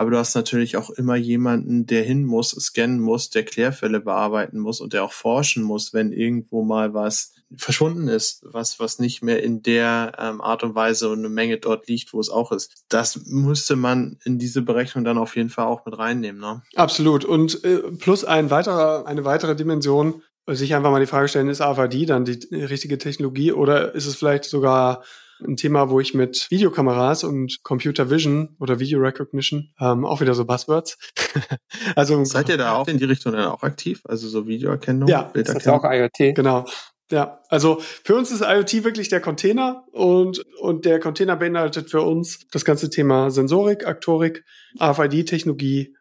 [0.00, 4.58] Aber du hast natürlich auch immer jemanden, der hin muss, scannen muss, der Klärfälle bearbeiten
[4.58, 9.22] muss und der auch forschen muss, wenn irgendwo mal was verschwunden ist, was, was nicht
[9.22, 12.50] mehr in der ähm, Art und Weise und eine Menge dort liegt, wo es auch
[12.50, 12.82] ist.
[12.88, 16.40] Das müsste man in diese Berechnung dann auf jeden Fall auch mit reinnehmen.
[16.40, 16.62] Ne?
[16.76, 17.26] Absolut.
[17.26, 21.60] Und äh, plus ein weiterer, eine weitere Dimension, sich einfach mal die Frage stellen, ist
[21.60, 25.02] AVD dann die richtige Technologie oder ist es vielleicht sogar
[25.46, 30.34] ein Thema, wo ich mit Videokameras und Computer Vision oder Video Recognition, ähm, auch wieder
[30.34, 30.98] so Buzzwords.
[31.96, 34.00] also Seid ihr da auch in die Richtung dann auch aktiv?
[34.04, 35.08] Also so Videoerkennung?
[35.08, 35.54] Ja, Bilderkennung?
[35.54, 36.34] das ist auch IoT.
[36.34, 36.64] Genau.
[37.10, 42.02] Ja, also für uns ist IoT wirklich der Container und, und der Container beinhaltet für
[42.02, 44.44] uns das ganze Thema Sensorik, Aktorik,
[44.80, 45.96] RFID-Technologie,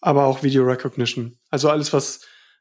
[0.00, 1.38] aber auch Video Recognition.
[1.50, 2.20] Also alles, was,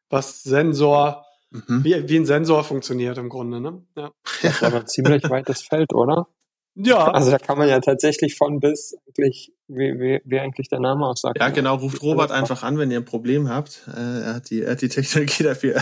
[0.10, 1.84] was Sensor Mhm.
[1.84, 3.82] Wie, wie ein Sensor funktioniert im Grunde, ne?
[3.96, 4.12] Ja.
[4.42, 6.28] Das ist aber ein ziemlich weites Feld, oder?
[6.76, 7.08] Ja.
[7.12, 11.08] Also da kann man ja tatsächlich von bis eigentlich, wie, wie, wie eigentlich der Name
[11.08, 11.40] aussagt.
[11.40, 13.88] Ja, genau, ruft Robert einfach an, wenn ihr ein Problem habt.
[13.88, 15.82] Äh, er, hat die, er hat die Technologie dafür.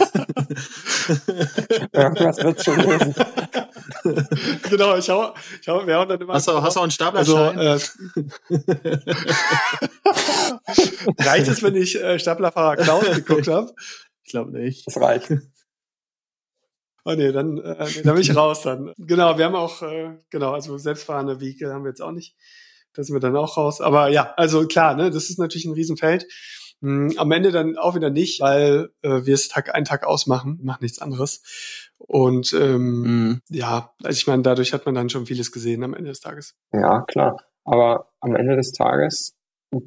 [1.92, 3.16] Irgendwas wird schon lesen.
[4.70, 6.34] genau, ich hau, ich hau, wir hauen dann immer.
[6.34, 7.60] Hast du, hast du auch einen Staplerschein?
[7.60, 7.92] Also,
[8.50, 8.58] äh,
[11.24, 13.74] reicht es, wenn ich äh, Staplerfahrer Klaus geguckt habe?
[14.24, 14.88] Ich glaube nicht.
[14.88, 15.32] Das reicht.
[17.06, 18.94] Oh nee, dann, äh, nee, dann bin ich raus dann.
[18.98, 22.36] Genau, wir haben auch, äh, genau, also selbstfahrende Vehikel haben wir jetzt auch nicht.
[22.94, 23.80] da sind wir dann auch raus.
[23.80, 26.26] Aber ja, also klar, ne, das ist natürlich ein Riesenfeld.
[26.82, 30.60] Hm, am Ende dann auch wieder nicht, weil äh, wir es Tag ein Tag ausmachen,
[30.64, 31.42] machen nichts anderes.
[31.98, 33.42] Und ähm, mhm.
[33.50, 36.56] ja, also ich meine, dadurch hat man dann schon vieles gesehen am Ende des Tages.
[36.74, 37.38] Ja, klar.
[37.64, 39.36] Aber am Ende des Tages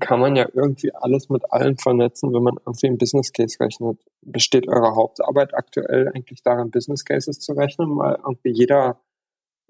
[0.01, 3.99] kann man ja irgendwie alles mit allen vernetzen, wenn man irgendwie einen Business Case rechnet.
[4.23, 9.01] Besteht eure Hauptarbeit aktuell eigentlich darin, Business Cases zu rechnen, weil irgendwie jeder,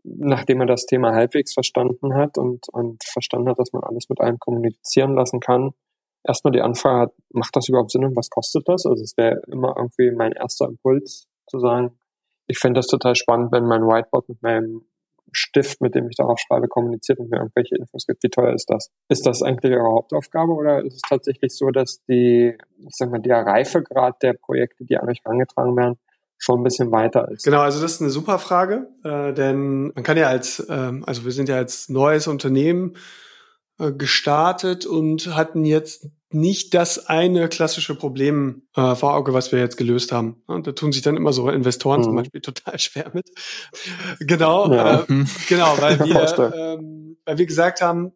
[0.03, 4.21] nachdem er das Thema halbwegs verstanden hat und, und verstanden hat, dass man alles mit
[4.21, 5.73] allem kommunizieren lassen kann,
[6.25, 8.87] erstmal die Anfrage hat, macht das überhaupt Sinn und was kostet das?
[8.87, 11.99] Also es wäre immer irgendwie mein erster Impuls zu sagen,
[12.49, 14.88] ich finde das total spannend, wenn mein Whiteboard mit meinem
[15.33, 18.23] Stift, mit dem ich darauf schreibe, kommuniziert und mir irgendwelche Infos gibt.
[18.23, 18.91] Wie teuer ist das?
[19.09, 23.21] Ist das eigentlich Ihre Hauptaufgabe oder ist es tatsächlich so, dass die, ich sag mal,
[23.21, 25.99] der Reifegrad der Projekte, die an euch herangetragen werden,
[26.39, 27.45] schon ein bisschen weiter ist?
[27.45, 31.25] Genau, also das ist eine super Frage, äh, denn man kann ja als, ähm, also
[31.25, 32.97] wir sind ja als neues Unternehmen
[33.79, 39.59] äh, gestartet und hatten jetzt nicht das eine klassische Problem äh, vor Auge, was wir
[39.59, 40.43] jetzt gelöst haben.
[40.47, 42.05] Und da tun sich dann immer so Investoren mhm.
[42.05, 43.31] zum Beispiel total schwer mit.
[44.21, 45.01] genau, ja.
[45.03, 48.13] äh, genau, weil wir, ähm, weil wir gesagt haben,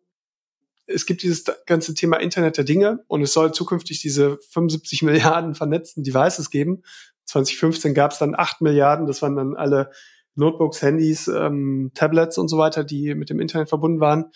[0.87, 5.55] es gibt dieses ganze Thema Internet der Dinge und es soll zukünftig diese 75 Milliarden
[5.55, 6.83] vernetzten Devices geben.
[7.25, 9.90] 2015 gab es dann 8 Milliarden, das waren dann alle
[10.35, 14.33] Notebooks, Handys, ähm, Tablets und so weiter, die mit dem Internet verbunden waren.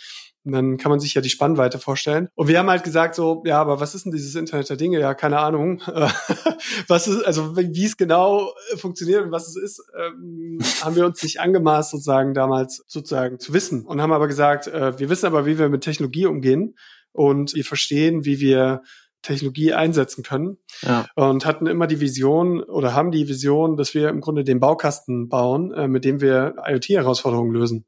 [0.46, 2.28] Und dann kann man sich ja die Spannweite vorstellen.
[2.36, 5.00] Und wir haben halt gesagt so, ja, aber was ist denn dieses Internet der Dinge?
[5.00, 5.82] Ja, keine Ahnung.
[6.86, 11.20] was ist, also wie es genau funktioniert und was es ist, ähm, haben wir uns
[11.24, 13.84] nicht angemaßt sozusagen damals sozusagen zu wissen.
[13.84, 16.76] Und haben aber gesagt, äh, wir wissen aber, wie wir mit Technologie umgehen
[17.10, 18.82] und wir verstehen, wie wir
[19.26, 20.58] Technologie einsetzen können.
[20.82, 21.06] Ja.
[21.16, 25.28] Und hatten immer die Vision oder haben die Vision, dass wir im Grunde den Baukasten
[25.28, 27.86] bauen, äh, mit dem wir IoT-Herausforderungen lösen.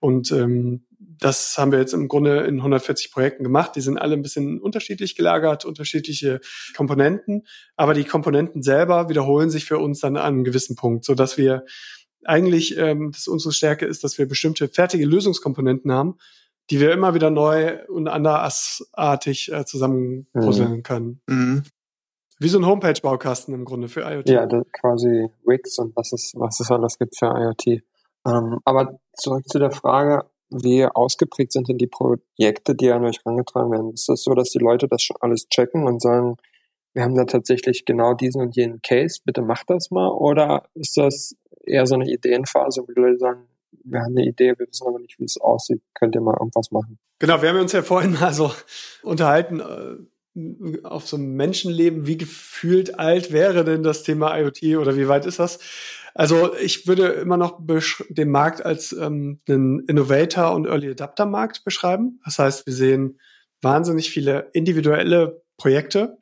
[0.00, 0.85] Und ähm,
[1.18, 3.76] das haben wir jetzt im Grunde in 140 Projekten gemacht.
[3.76, 6.40] Die sind alle ein bisschen unterschiedlich gelagert, unterschiedliche
[6.76, 11.14] Komponenten, aber die Komponenten selber wiederholen sich für uns dann an einem gewissen Punkt, so
[11.14, 11.64] dass wir
[12.24, 16.18] eigentlich, ähm, dass unsere Stärke ist, dass wir bestimmte fertige Lösungskomponenten haben,
[16.70, 20.82] die wir immer wieder neu und andersartig äh, zusammenpuzzeln mhm.
[20.82, 21.20] können.
[21.26, 21.62] Mhm.
[22.38, 24.28] Wie so ein Homepage-Baukasten im Grunde für IoT.
[24.28, 27.82] Ja, quasi Wix und was es, was es alles gibt für IoT.
[28.26, 33.18] Ähm, aber zurück zu der Frage, wie ausgeprägt sind denn die Projekte, die an euch
[33.24, 33.92] herangetragen werden?
[33.92, 36.36] Ist das so, dass die Leute das schon alles checken und sagen,
[36.94, 40.08] wir haben da tatsächlich genau diesen und jenen Case, bitte macht das mal?
[40.08, 43.48] Oder ist das eher so eine Ideenphase, wo die Leute sagen,
[43.84, 46.70] wir haben eine Idee, wir wissen aber nicht, wie es aussieht, könnt ihr mal irgendwas
[46.70, 46.98] machen?
[47.18, 48.50] Genau, wir haben uns ja vorhin mal so
[49.02, 49.96] unterhalten, äh
[50.82, 55.24] auf so einem Menschenleben, wie gefühlt alt wäre denn das Thema IoT oder wie weit
[55.24, 55.58] ist das?
[56.16, 57.60] Also ich würde immer noch
[58.08, 62.20] den Markt als ähm, einen Innovator und Early Adapter Markt beschreiben.
[62.24, 63.20] Das heißt, wir sehen
[63.60, 66.18] wahnsinnig viele individuelle Projekte.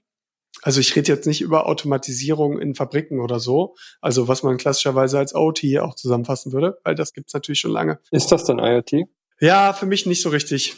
[0.62, 5.18] Also ich rede jetzt nicht über Automatisierung in Fabriken oder so, also was man klassischerweise
[5.18, 7.98] als OT auch zusammenfassen würde, weil das gibt's natürlich schon lange.
[8.10, 9.08] Ist das denn IoT?
[9.40, 10.76] Ja, für mich nicht so richtig.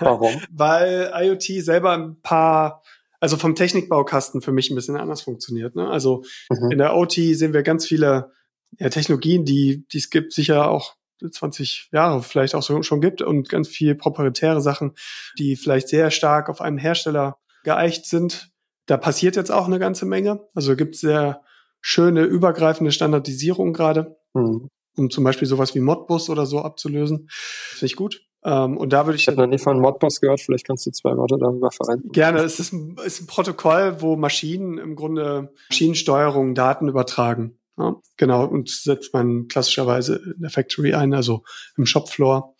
[0.00, 0.40] Warum?
[0.50, 2.82] weil IoT selber ein paar
[3.20, 5.74] also vom Technikbaukasten für mich ein bisschen anders funktioniert.
[5.74, 5.88] Ne?
[5.88, 6.70] Also mhm.
[6.70, 8.32] in der OT sehen wir ganz viele
[8.78, 13.22] ja, Technologien, die, die es gibt, sicher auch 20 Jahre vielleicht auch so, schon gibt
[13.22, 14.92] und ganz viel proprietäre Sachen,
[15.38, 18.50] die vielleicht sehr stark auf einen Hersteller geeicht sind.
[18.86, 20.46] Da passiert jetzt auch eine ganze Menge.
[20.54, 21.42] Also gibt es sehr
[21.80, 24.68] schöne übergreifende Standardisierung gerade, mhm.
[24.96, 27.28] um zum Beispiel sowas wie Modbus oder so abzulösen.
[27.30, 28.22] Finde ich gut.
[28.44, 29.22] Ähm, und da würde ich.
[29.22, 32.10] Ich habe noch nie von Modbus gehört, vielleicht kannst du zwei Worte darüber verwenden.
[32.12, 32.38] Gerne.
[32.40, 37.58] Es ist ein, ist ein Protokoll, wo Maschinen im Grunde Maschinensteuerung Daten übertragen.
[37.78, 41.44] Ja, genau, und setzt man klassischerweise in der Factory ein, also
[41.76, 42.56] im Shopfloor.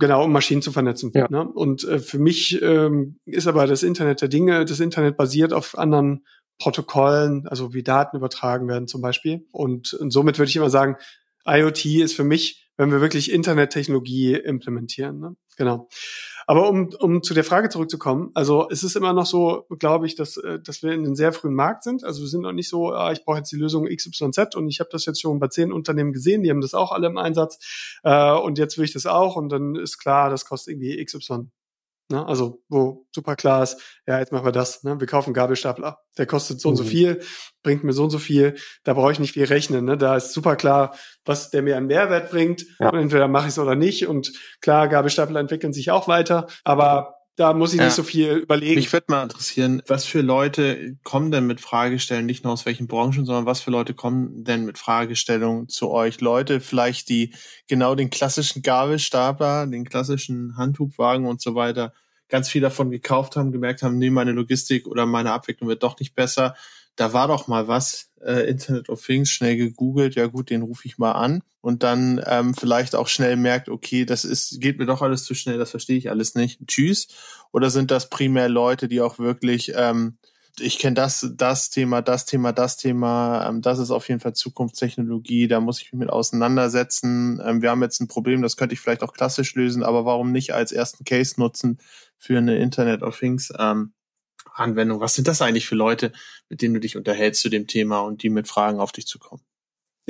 [0.00, 1.12] Genau, um Maschinen zu vernetzen.
[1.14, 1.28] Ja.
[1.30, 1.46] Ne?
[1.46, 5.78] Und äh, für mich ähm, ist aber das Internet der Dinge, das Internet basiert auf
[5.78, 6.24] anderen
[6.58, 9.46] Protokollen, also wie Daten übertragen werden zum Beispiel.
[9.52, 10.96] Und, und somit würde ich immer sagen,
[11.46, 15.20] IoT ist für mich, wenn wir wirklich Internettechnologie implementieren.
[15.20, 15.36] Ne?
[15.56, 15.88] Genau.
[16.50, 20.16] Aber um, um zu der Frage zurückzukommen, also es ist immer noch so, glaube ich,
[20.16, 22.02] dass, äh, dass wir in einem sehr frühen Markt sind.
[22.02, 24.80] Also wir sind noch nicht so, ah, ich brauche jetzt die Lösung XYZ und ich
[24.80, 28.00] habe das jetzt schon bei zehn Unternehmen gesehen, die haben das auch alle im Einsatz
[28.02, 31.50] äh, und jetzt will ich das auch und dann ist klar, das kostet irgendwie XY
[32.10, 32.26] Ne?
[32.26, 34.82] Also, wo super klar ist, ja, jetzt machen wir das.
[34.82, 34.98] Ne?
[34.98, 35.98] Wir kaufen Gabelstapler.
[36.18, 36.72] Der kostet so mhm.
[36.72, 36.88] und so mhm.
[36.88, 37.22] viel,
[37.62, 38.56] bringt mir so und so viel.
[38.84, 39.84] Da brauche ich nicht viel rechnen.
[39.84, 39.96] Ne?
[39.96, 40.94] Da ist super klar,
[41.24, 42.64] was der mir an Mehrwert bringt.
[42.78, 42.90] Ja.
[42.90, 44.06] Und entweder mache ich es oder nicht.
[44.06, 46.48] Und klar, Gabelstapler entwickeln sich auch weiter.
[46.64, 47.86] Aber da muss ich ja.
[47.86, 48.74] nicht so viel überlegen.
[48.74, 52.86] Mich würde mal interessieren, was für Leute kommen denn mit Fragestellungen, nicht nur aus welchen
[52.86, 56.20] Branchen, sondern was für Leute kommen denn mit Fragestellungen zu euch?
[56.20, 57.34] Leute vielleicht, die
[57.66, 61.94] genau den klassischen Gabelstapler, den klassischen Handhubwagen und so weiter
[62.28, 65.98] ganz viel davon gekauft haben, gemerkt haben, nee, meine Logistik oder meine Abwicklung wird doch
[65.98, 66.54] nicht besser.
[67.00, 70.86] Da war doch mal was, äh, Internet of Things, schnell gegoogelt, ja gut, den rufe
[70.86, 74.84] ich mal an und dann ähm, vielleicht auch schnell merkt, okay, das ist, geht mir
[74.84, 76.60] doch alles zu schnell, das verstehe ich alles nicht.
[76.66, 77.08] Tschüss.
[77.52, 80.18] Oder sind das primär Leute, die auch wirklich ähm,
[80.58, 84.34] ich kenne das, das Thema, das Thema, das Thema, ähm, das ist auf jeden Fall
[84.34, 87.40] Zukunftstechnologie, da muss ich mich mit auseinandersetzen.
[87.44, 90.32] Ähm, wir haben jetzt ein Problem, das könnte ich vielleicht auch klassisch lösen, aber warum
[90.32, 91.78] nicht als ersten Case nutzen
[92.18, 93.92] für eine Internet of Things ähm,
[94.54, 95.00] Anwendung?
[95.00, 96.12] Was sind das eigentlich für Leute,
[96.48, 99.42] mit denen du dich unterhältst zu dem Thema und die mit Fragen auf dich zukommen?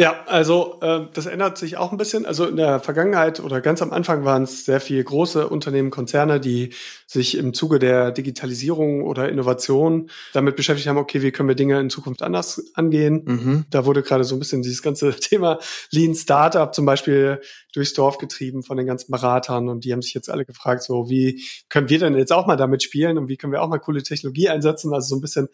[0.01, 2.25] Ja, also äh, das ändert sich auch ein bisschen.
[2.25, 6.41] Also in der Vergangenheit oder ganz am Anfang waren es sehr viele große Unternehmen, Konzerne,
[6.41, 6.73] die
[7.07, 11.79] sich im Zuge der Digitalisierung oder Innovation damit beschäftigt haben, okay, wie können wir Dinge
[11.79, 13.25] in Zukunft anders angehen.
[13.27, 13.65] Mhm.
[13.69, 15.59] Da wurde gerade so ein bisschen dieses ganze Thema
[15.91, 17.43] Lean Startup zum Beispiel
[17.75, 21.11] durchs Dorf getrieben von den ganzen Beratern und die haben sich jetzt alle gefragt, so
[21.11, 23.79] wie können wir denn jetzt auch mal damit spielen und wie können wir auch mal
[23.79, 24.95] coole Technologie einsetzen?
[24.95, 25.49] Also so ein bisschen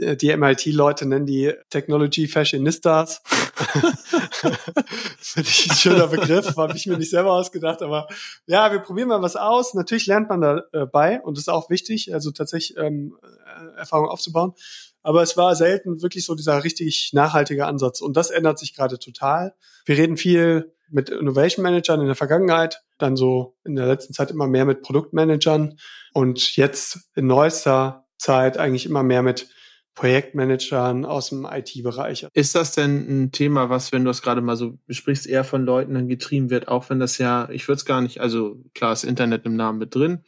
[0.00, 3.22] äh, die MIT-Leute nennen die Technology Fashionistas.
[5.18, 8.08] Finde ich ein schöner Begriff, habe ich mir nicht selber ausgedacht, aber
[8.46, 9.74] ja, wir probieren mal was aus.
[9.74, 14.54] Natürlich lernt man dabei und das ist auch wichtig, also tatsächlich ähm, äh, Erfahrung aufzubauen.
[15.02, 18.98] Aber es war selten wirklich so dieser richtig nachhaltige Ansatz und das ändert sich gerade
[18.98, 19.54] total.
[19.84, 24.30] Wir reden viel mit Innovation Managern in der Vergangenheit, dann so in der letzten Zeit
[24.30, 25.78] immer mehr mit Produktmanagern
[26.12, 29.48] und jetzt in neuester Zeit eigentlich immer mehr mit
[29.94, 32.26] Projektmanagern aus dem IT-Bereich.
[32.32, 35.64] Ist das denn ein Thema, was, wenn du es gerade mal so besprichst, eher von
[35.64, 38.92] Leuten dann getrieben wird, auch wenn das ja, ich würde es gar nicht, also klar
[38.92, 40.24] ist Internet im Namen mit drin,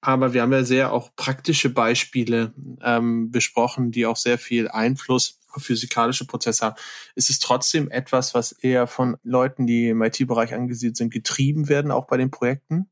[0.00, 5.40] aber wir haben ja sehr auch praktische Beispiele ähm, besprochen, die auch sehr viel Einfluss
[5.50, 6.76] auf physikalische Prozesse haben.
[7.14, 11.90] Ist es trotzdem etwas, was eher von Leuten, die im IT-Bereich angesiedelt sind, getrieben werden,
[11.90, 12.88] auch bei den Projekten?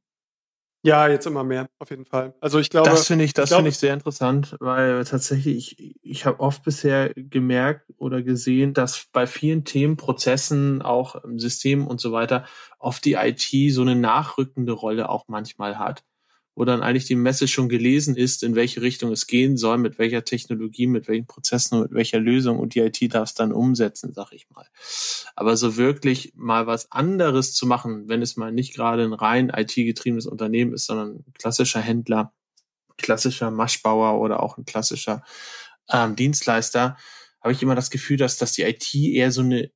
[0.86, 2.32] Ja, jetzt immer mehr, auf jeden Fall.
[2.40, 2.88] Also ich glaube.
[2.88, 7.12] Das finde ich, das finde ich sehr interessant, weil tatsächlich, ich, ich habe oft bisher
[7.16, 12.44] gemerkt oder gesehen, dass bei vielen Themen, Prozessen, auch Systemen und so weiter,
[12.78, 16.04] oft die IT so eine nachrückende Rolle auch manchmal hat
[16.56, 19.98] wo dann eigentlich die Messe schon gelesen ist, in welche Richtung es gehen soll, mit
[19.98, 23.52] welcher Technologie, mit welchen Prozessen und mit welcher Lösung und die IT darf es dann
[23.52, 24.66] umsetzen, sag ich mal.
[25.36, 29.52] Aber so wirklich mal was anderes zu machen, wenn es mal nicht gerade ein rein
[29.54, 32.32] IT-getriebenes Unternehmen ist, sondern ein klassischer Händler,
[32.96, 35.22] klassischer Maschbauer oder auch ein klassischer
[35.92, 36.96] ähm, Dienstleister,
[37.42, 39.70] habe ich immer das Gefühl, dass, dass die IT eher so eine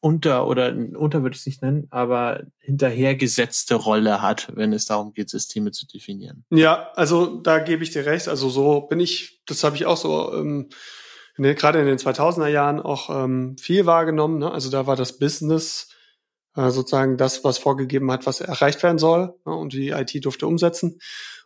[0.00, 5.12] unter oder unter würde ich es nicht nennen, aber hinterhergesetzte Rolle hat, wenn es darum
[5.12, 6.44] geht, Systeme zu definieren.
[6.50, 8.28] Ja, also da gebe ich dir recht.
[8.28, 10.70] Also so bin ich, das habe ich auch so ähm,
[11.36, 14.38] in den, gerade in den 2000er Jahren auch ähm, viel wahrgenommen.
[14.38, 14.50] Ne?
[14.50, 15.88] Also da war das Business
[16.56, 19.54] äh, sozusagen das, was vorgegeben hat, was erreicht werden soll ne?
[19.54, 20.98] und die IT durfte umsetzen.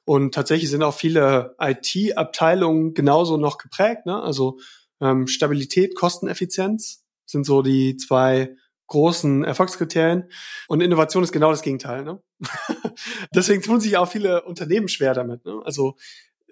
[0.05, 4.07] Und tatsächlich sind auch viele IT-Abteilungen genauso noch geprägt.
[4.07, 4.23] Ne?
[4.23, 4.59] Also
[5.01, 8.56] ähm, Stabilität, Kosteneffizienz sind so die zwei
[8.87, 10.30] großen Erfolgskriterien.
[10.68, 12.04] Und Innovation ist genau das Gegenteil.
[12.04, 12.22] Ne?
[13.34, 15.44] Deswegen tun sich auch viele Unternehmen schwer damit.
[15.44, 15.60] Ne?
[15.64, 15.96] Also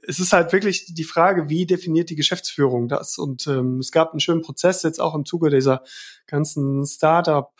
[0.07, 3.19] es ist halt wirklich die Frage, wie definiert die Geschäftsführung das?
[3.19, 5.83] Und ähm, es gab einen schönen Prozess jetzt auch im Zuge dieser
[6.27, 7.53] ganzen Startup,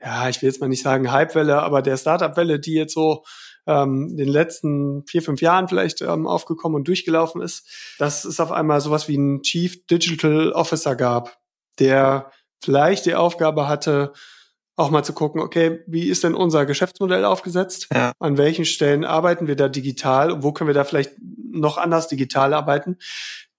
[0.00, 3.24] ja, ich will jetzt mal nicht sagen Hypewelle, aber der Startup-Welle, die jetzt so
[3.66, 7.66] ähm, in den letzten vier, fünf Jahren vielleicht ähm, aufgekommen und durchgelaufen ist,
[7.98, 11.38] dass es auf einmal sowas wie einen Chief Digital Officer gab,
[11.78, 12.30] der
[12.64, 14.12] vielleicht die Aufgabe hatte,
[14.76, 17.88] auch mal zu gucken, okay, wie ist denn unser Geschäftsmodell aufgesetzt?
[17.94, 18.12] Ja.
[18.18, 22.08] An welchen Stellen arbeiten wir da digital und wo können wir da vielleicht noch anders
[22.08, 22.96] digital arbeiten,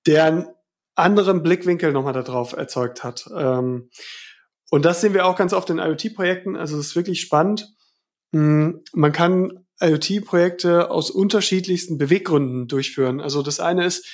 [0.05, 0.47] der einen
[0.95, 3.29] anderen Blickwinkel nochmal darauf erzeugt hat.
[3.35, 3.89] Ähm,
[4.71, 6.57] und das sehen wir auch ganz oft in IoT-Projekten.
[6.57, 7.73] Also es ist wirklich spannend.
[8.33, 13.21] Hm, man kann IoT-Projekte aus unterschiedlichsten Beweggründen durchführen.
[13.21, 14.05] Also das eine ist,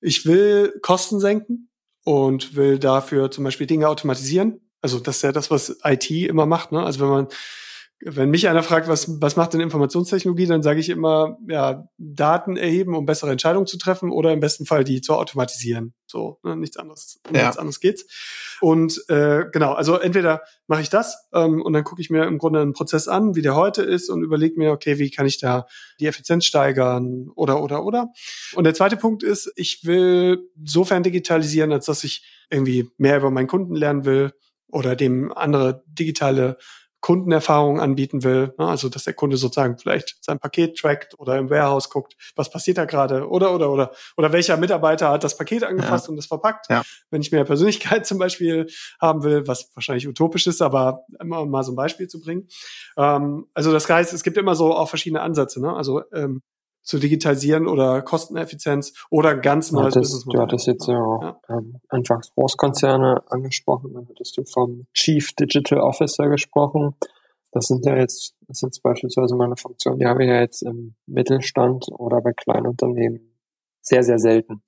[0.00, 1.68] ich will Kosten senken
[2.06, 4.60] und will dafür zum Beispiel Dinge automatisieren.
[4.80, 6.70] Also das ist ja das, was IT immer macht.
[6.70, 6.80] Ne?
[6.80, 7.26] Also wenn man
[8.00, 12.56] wenn mich einer fragt, was, was macht denn Informationstechnologie, dann sage ich immer, ja, Daten
[12.56, 15.94] erheben, um bessere Entscheidungen zu treffen oder im besten Fall die zu automatisieren.
[16.06, 17.42] So, ne, nichts anderes, um ja.
[17.42, 18.06] nichts anderes geht's.
[18.60, 22.38] Und äh, genau, also entweder mache ich das ähm, und dann gucke ich mir im
[22.38, 25.38] Grunde einen Prozess an, wie der heute ist und überlege mir, okay, wie kann ich
[25.38, 25.66] da
[25.98, 28.12] die Effizienz steigern oder oder oder.
[28.54, 33.30] Und der zweite Punkt ist, ich will sofern digitalisieren, als dass ich irgendwie mehr über
[33.30, 34.32] meinen Kunden lernen will
[34.68, 36.58] oder dem andere digitale
[37.00, 38.54] Kundenerfahrung anbieten will.
[38.58, 38.66] Ne?
[38.66, 42.78] Also, dass der Kunde sozusagen vielleicht sein Paket trackt oder im Warehouse guckt, was passiert
[42.78, 46.12] da gerade oder, oder, oder, oder welcher Mitarbeiter hat das Paket angefasst ja.
[46.12, 46.66] und es verpackt.
[46.70, 46.82] Ja.
[47.10, 48.66] Wenn ich mehr Persönlichkeit zum Beispiel
[49.00, 52.48] haben will, was wahrscheinlich utopisch ist, aber immer mal so ein Beispiel zu bringen.
[52.96, 55.60] Ähm, also, das heißt, es gibt immer so auch verschiedene Ansätze.
[55.60, 55.74] Ne?
[55.74, 56.42] Also, ähm,
[56.86, 61.40] zu digitalisieren oder Kosteneffizienz oder ganz neues du hattest, Du hattest jetzt ja, auch, ja.
[61.48, 66.94] Ähm, anfangs Großkonzerne angesprochen, dann hattest du vom Chief Digital Officer gesprochen.
[67.50, 70.94] Das sind ja jetzt, das sind beispielsweise meine Funktionen, die habe ich ja jetzt im
[71.06, 73.36] Mittelstand oder bei kleinen Unternehmen
[73.80, 74.62] sehr, sehr selten.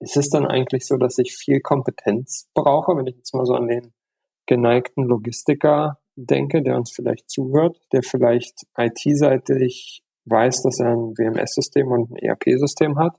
[0.00, 3.54] Ist es dann eigentlich so, dass ich viel Kompetenz brauche, wenn ich jetzt mal so
[3.54, 3.94] an den
[4.44, 11.90] geneigten Logistiker denke, der uns vielleicht zuhört, der vielleicht IT-seitig weiß, dass er ein WMS-System
[11.90, 13.16] und ein ERP-System hat.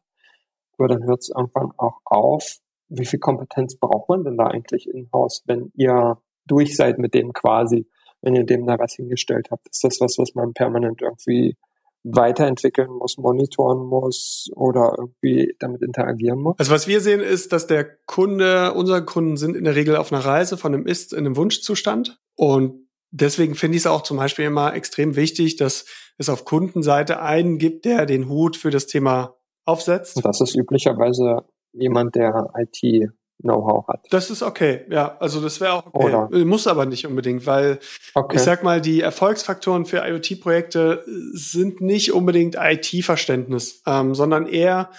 [0.78, 2.58] Aber dann hört es irgendwann auch auf.
[2.90, 7.34] Wie viel Kompetenz braucht man denn da eigentlich in-house, wenn ihr durch seid mit dem
[7.34, 7.88] quasi,
[8.22, 9.68] wenn ihr dem da was hingestellt habt?
[9.70, 11.56] Ist das was, was man permanent irgendwie
[12.04, 16.56] weiterentwickeln muss, monitoren muss oder irgendwie damit interagieren muss?
[16.60, 20.14] Also was wir sehen ist, dass der Kunde, unsere Kunden sind in der Regel auf
[20.14, 24.18] einer Reise von einem Ist in einem Wunschzustand und deswegen finde ich es auch zum
[24.18, 25.86] Beispiel immer extrem wichtig, dass
[26.18, 29.36] es auf Kundenseite einen gibt, der den Hut für das Thema
[29.66, 30.24] aufsetzt.
[30.24, 34.06] Das ist üblicherweise jemand, der IT Know-how hat.
[34.12, 35.18] Das ist okay, ja.
[35.20, 36.06] Also das wäre auch okay.
[36.06, 36.46] Oder?
[36.46, 37.80] Muss aber nicht unbedingt, weil
[38.14, 38.38] okay.
[38.38, 41.04] ich sag mal, die Erfolgsfaktoren für IoT-Projekte
[41.34, 44.90] sind nicht unbedingt IT-Verständnis, ähm, sondern eher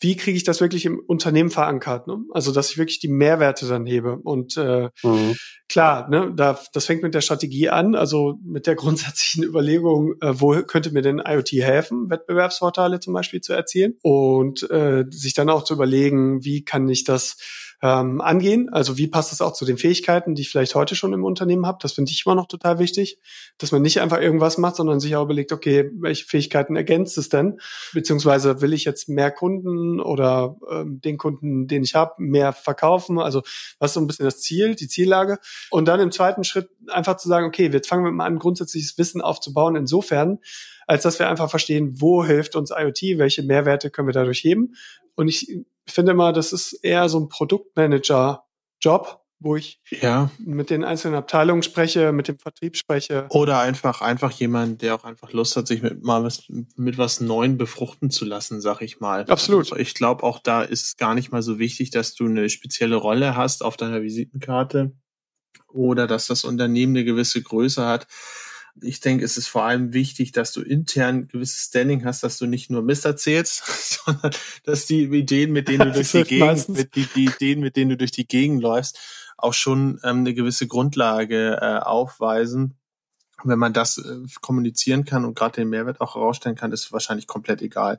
[0.00, 2.06] wie kriege ich das wirklich im Unternehmen verankert?
[2.06, 2.18] Ne?
[2.32, 4.16] Also, dass ich wirklich die Mehrwerte dann hebe.
[4.16, 5.34] Und äh, mhm.
[5.68, 10.32] klar, ne, da, das fängt mit der Strategie an, also mit der grundsätzlichen Überlegung, äh,
[10.34, 15.50] wo könnte mir denn IoT helfen, Wettbewerbsvorteile zum Beispiel zu erzielen und äh, sich dann
[15.50, 17.36] auch zu überlegen, wie kann ich das
[17.84, 18.70] ähm, angehen.
[18.72, 21.66] Also wie passt das auch zu den Fähigkeiten, die ich vielleicht heute schon im Unternehmen
[21.66, 21.76] habe?
[21.82, 23.18] Das finde ich immer noch total wichtig,
[23.58, 27.28] dass man nicht einfach irgendwas macht, sondern sich auch überlegt, okay, welche Fähigkeiten ergänzt es
[27.28, 27.60] denn?
[27.92, 33.18] Beziehungsweise will ich jetzt mehr Kunden oder ähm, den Kunden, den ich habe, mehr verkaufen?
[33.18, 33.42] Also
[33.78, 35.36] was ist so ein bisschen das Ziel, die Ziellage?
[35.70, 38.96] Und dann im zweiten Schritt einfach zu sagen, okay, jetzt fangen wir mal an, grundsätzliches
[38.96, 39.76] Wissen aufzubauen.
[39.76, 40.38] Insofern,
[40.86, 44.74] als dass wir einfach verstehen, wo hilft uns IoT, welche Mehrwerte können wir dadurch heben.
[45.14, 50.30] Und ich finde mal, das ist eher so ein Produktmanager-Job, wo ich ja.
[50.38, 53.26] mit den einzelnen Abteilungen spreche, mit dem Vertrieb spreche.
[53.28, 56.44] Oder einfach, einfach jemand, der auch einfach Lust hat, sich mit mal was,
[56.76, 59.26] mit was Neuem befruchten zu lassen, sag ich mal.
[59.26, 59.64] Absolut.
[59.64, 62.48] Also ich glaube, auch da ist es gar nicht mal so wichtig, dass du eine
[62.48, 64.92] spezielle Rolle hast auf deiner Visitenkarte
[65.68, 68.06] oder dass das Unternehmen eine gewisse Größe hat
[68.82, 72.46] ich denke, es ist vor allem wichtig, dass du intern gewisses Standing hast, dass du
[72.46, 73.62] nicht nur Mist erzählst,
[74.04, 74.32] sondern
[74.64, 77.90] dass die Ideen, mit denen du durch die Gegend, mit die, die, Ideen, mit denen
[77.90, 78.98] du durch die Gegend läufst,
[79.36, 82.74] auch schon ähm, eine gewisse Grundlage äh, aufweisen.
[83.44, 87.26] Wenn man das äh, kommunizieren kann und gerade den Mehrwert auch herausstellen kann, ist wahrscheinlich
[87.26, 87.98] komplett egal,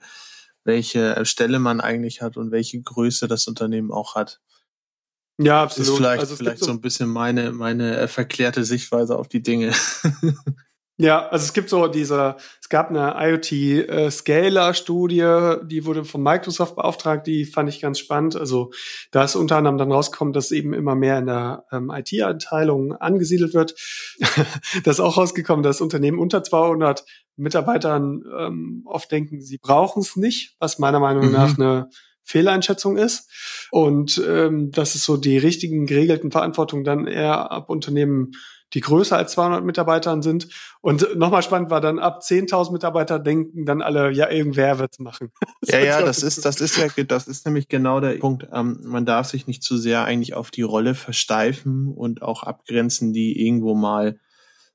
[0.63, 4.41] welche äh, Stelle man eigentlich hat und welche Größe das Unternehmen auch hat.
[5.37, 5.89] Ja, absolut.
[5.89, 9.73] Ist vielleicht, also vielleicht so ein bisschen meine, meine äh, verklärte Sichtweise auf die Dinge.
[10.97, 16.77] Ja, also es gibt so diese, es gab eine IoT-Scaler-Studie, äh, die wurde von Microsoft
[16.77, 18.37] beauftragt, die fand ich ganz spannend.
[18.37, 18.71] Also
[19.11, 23.53] da ist unter anderem dann rausgekommen, dass eben immer mehr in der ähm, IT-Abteilung angesiedelt
[23.53, 23.75] wird.
[24.85, 27.03] da ist auch rausgekommen, dass Unternehmen unter 200
[27.35, 31.31] Mitarbeitern ähm, oft denken, sie brauchen es nicht, was meiner Meinung mhm.
[31.33, 31.89] nach eine
[32.25, 33.29] Fehleinschätzung ist.
[33.71, 38.33] Und ähm, dass es so die richtigen geregelten Verantwortungen dann eher ab Unternehmen
[38.73, 40.49] die größer als 200 Mitarbeitern sind.
[40.81, 45.31] Und nochmal spannend war dann ab 10.000 Mitarbeiter denken dann alle, ja, irgendwer wird's machen.
[45.61, 48.47] ja, ja, das ist, das ist ja, das ist nämlich genau der Punkt.
[48.51, 53.13] Ähm, man darf sich nicht zu sehr eigentlich auf die Rolle versteifen und auch abgrenzen,
[53.13, 54.19] die irgendwo mal,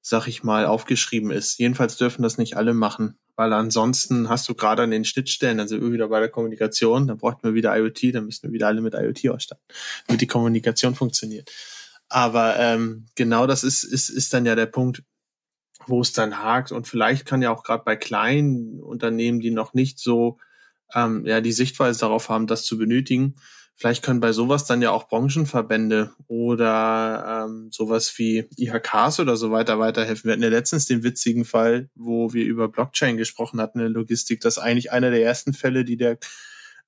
[0.02, 1.58] sag ich mal, aufgeschrieben ist.
[1.58, 5.80] Jedenfalls dürfen das nicht alle machen weil ansonsten hast du gerade an den Schnittstellen, also
[5.90, 8.92] wieder bei der Kommunikation, da braucht man wieder IoT, dann müssen wir wieder alle mit
[8.92, 9.64] IoT ausstatten,
[10.06, 11.50] damit die Kommunikation funktioniert.
[12.10, 15.04] Aber ähm, genau das ist, ist, ist dann ja der Punkt,
[15.86, 16.70] wo es dann hakt.
[16.70, 20.36] Und vielleicht kann ja auch gerade bei kleinen Unternehmen, die noch nicht so
[20.94, 23.36] ähm, ja die Sichtweise darauf haben, das zu benötigen,
[23.80, 29.52] vielleicht können bei sowas dann ja auch Branchenverbände oder ähm, sowas wie IHKs oder so
[29.52, 30.24] weiter weiterhelfen.
[30.24, 33.92] Wir hatten ja letztens den witzigen Fall, wo wir über Blockchain gesprochen hatten in der
[33.94, 34.42] Logistik.
[34.42, 36.18] Das ist eigentlich einer der ersten Fälle, die der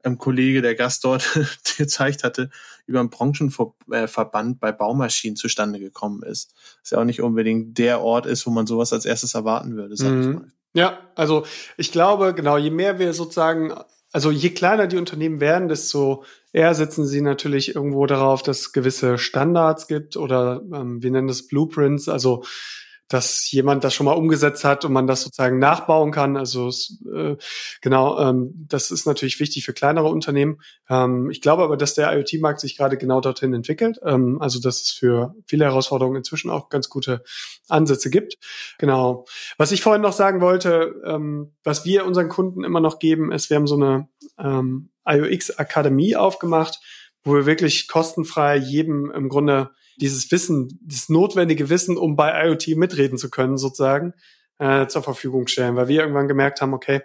[0.05, 1.26] ähm, Kollege, der Gast dort
[1.78, 2.51] gezeigt hatte,
[2.84, 6.53] über einen Branchenverband bei Baumaschinen zustande gekommen ist.
[6.82, 9.97] Was ja auch nicht unbedingt der Ort ist, wo man sowas als erstes erwarten würde,
[9.97, 10.20] sag mhm.
[10.20, 10.53] ich mal.
[10.74, 11.47] Ja, also
[11.78, 13.72] ich glaube, genau, je mehr wir sozusagen,
[14.12, 18.73] also je kleiner die Unternehmen werden, desto eher setzen sie natürlich irgendwo darauf, dass es
[18.73, 22.45] gewisse Standards gibt oder ähm, wir nennen das Blueprints, also
[23.13, 26.39] dass jemand das schon mal umgesetzt hat und man das sozusagen nachbauen kann.
[26.39, 26.71] Also
[27.13, 27.37] äh,
[27.83, 30.63] genau, ähm, das ist natürlich wichtig für kleinere Unternehmen.
[30.89, 33.99] Ähm, ich glaube aber, dass der IoT-Markt sich gerade genau dorthin entwickelt.
[34.03, 37.23] Ähm, also dass es für viele Herausforderungen inzwischen auch ganz gute
[37.69, 38.39] Ansätze gibt.
[38.79, 39.27] Genau.
[39.59, 43.51] Was ich vorhin noch sagen wollte, ähm, was wir unseren Kunden immer noch geben, ist,
[43.51, 44.09] wir haben so eine
[44.39, 46.81] ähm, IOX Akademie aufgemacht,
[47.25, 52.76] wo wir wirklich kostenfrei jedem im Grunde dieses Wissen, das notwendige Wissen, um bei IoT
[52.76, 54.14] mitreden zu können, sozusagen,
[54.59, 57.03] äh, zur Verfügung stellen, weil wir irgendwann gemerkt haben, okay,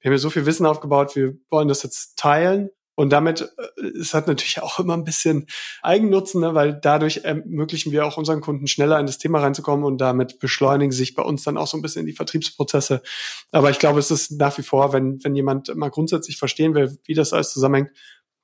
[0.00, 2.70] wir haben hier so viel Wissen aufgebaut, wir wollen das jetzt teilen.
[2.96, 5.46] Und damit, äh, es hat natürlich auch immer ein bisschen
[5.82, 9.98] Eigennutzen, ne, weil dadurch ermöglichen wir auch unseren Kunden schneller in das Thema reinzukommen und
[9.98, 13.02] damit beschleunigen sich bei uns dann auch so ein bisschen die Vertriebsprozesse.
[13.52, 16.98] Aber ich glaube, es ist nach wie vor, wenn, wenn jemand mal grundsätzlich verstehen will,
[17.04, 17.90] wie das alles zusammenhängt,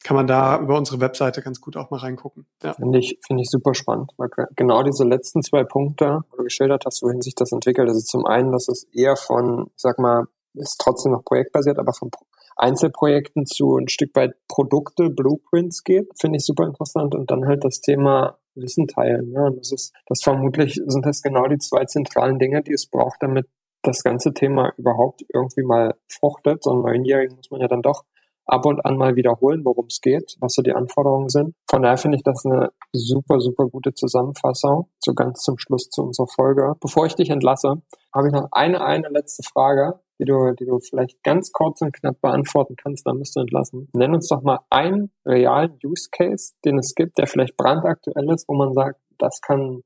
[0.02, 2.46] kann man da über unsere Webseite ganz gut auch mal reingucken.
[2.62, 2.74] Ja.
[2.74, 4.12] Finde ich, finde ich super spannend.
[4.16, 7.88] Weil genau diese letzten zwei Punkte, wo du geschildert hast, wohin sich das entwickelt.
[7.88, 11.92] Also zum einen, dass es eher von, ich sag mal, ist trotzdem noch projektbasiert, aber
[11.92, 12.10] von
[12.56, 17.14] Einzelprojekten zu ein Stück weit Produkte, Blueprints geht, finde ich super interessant.
[17.14, 19.32] Und dann halt das Thema Wissen teilen.
[19.32, 23.22] Ja, das ist, das vermutlich sind das genau die zwei zentralen Dinge, die es braucht,
[23.22, 23.46] damit
[23.82, 26.62] das ganze Thema überhaupt irgendwie mal fruchtet.
[26.62, 28.04] So einen Neunjährigen muss man ja dann doch
[28.46, 31.54] ab und an mal wiederholen, worum es geht, was so die Anforderungen sind.
[31.70, 36.02] Von daher finde ich das eine super, super gute Zusammenfassung, so ganz zum Schluss zu
[36.02, 36.74] unserer Folge.
[36.80, 37.82] Bevor ich dich entlasse,
[38.14, 41.92] habe ich noch eine, eine letzte Frage, die du, die du vielleicht ganz kurz und
[41.92, 43.88] knapp beantworten kannst, dann müsst du entlassen.
[43.92, 48.48] Nenn uns doch mal einen realen Use Case, den es gibt, der vielleicht brandaktuell ist,
[48.48, 49.82] wo man sagt, das kann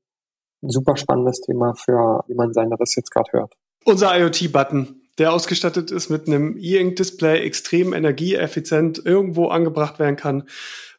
[0.63, 3.53] ein super spannendes Thema für jemand sein, der das jetzt gerade hört.
[3.85, 10.43] Unser IoT-Button der ausgestattet ist mit einem E-Ink-Display, extrem energieeffizient irgendwo angebracht werden kann.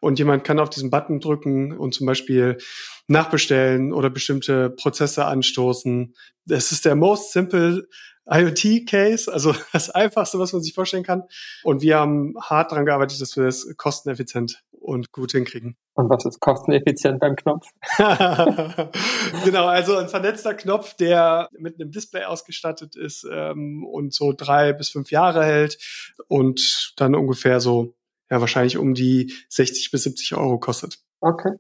[0.01, 2.59] Und jemand kann auf diesen Button drücken und zum Beispiel
[3.07, 6.15] nachbestellen oder bestimmte Prozesse anstoßen.
[6.47, 7.89] Das ist der most simple
[8.31, 11.23] IoT-Case, also das Einfachste, was man sich vorstellen kann.
[11.63, 15.77] Und wir haben hart daran gearbeitet, dass wir das kosteneffizient und gut hinkriegen.
[15.95, 17.69] Und was ist kosteneffizient beim Knopf?
[19.45, 24.73] genau, also ein vernetzter Knopf, der mit einem Display ausgestattet ist ähm, und so drei
[24.73, 25.79] bis fünf Jahre hält
[26.27, 27.95] und dann ungefähr so,
[28.31, 30.99] ja, wahrscheinlich um die 60 bis 70 Euro kostet.
[31.21, 31.53] Okay,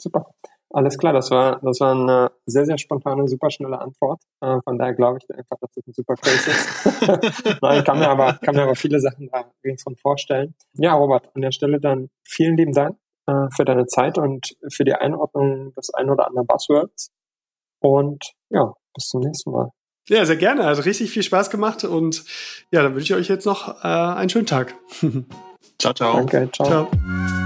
[0.00, 0.26] super.
[0.74, 4.22] Alles klar, das war, das war eine sehr, sehr spontane, super schnelle Antwort.
[4.40, 7.60] Äh, von daher glaube ich einfach, dass das ein super Case ist.
[7.62, 9.44] Nein, ich kann mir aber, kann mir aber viele Sachen da
[9.82, 10.54] von vorstellen.
[10.74, 12.96] Ja, Robert, an der Stelle dann vielen lieben Dank
[13.26, 17.10] äh, für deine Zeit und für die Einordnung des ein oder anderen Buzzwords.
[17.80, 19.70] Und ja, bis zum nächsten Mal.
[20.08, 20.64] Ja, sehr gerne.
[20.64, 22.24] Also richtig viel Spaß gemacht und
[22.70, 24.74] ja, dann wünsche ich euch jetzt noch äh, einen schönen Tag.
[25.78, 26.16] ciao, ciao.
[26.16, 26.66] Danke, ciao.
[26.66, 27.41] ciao.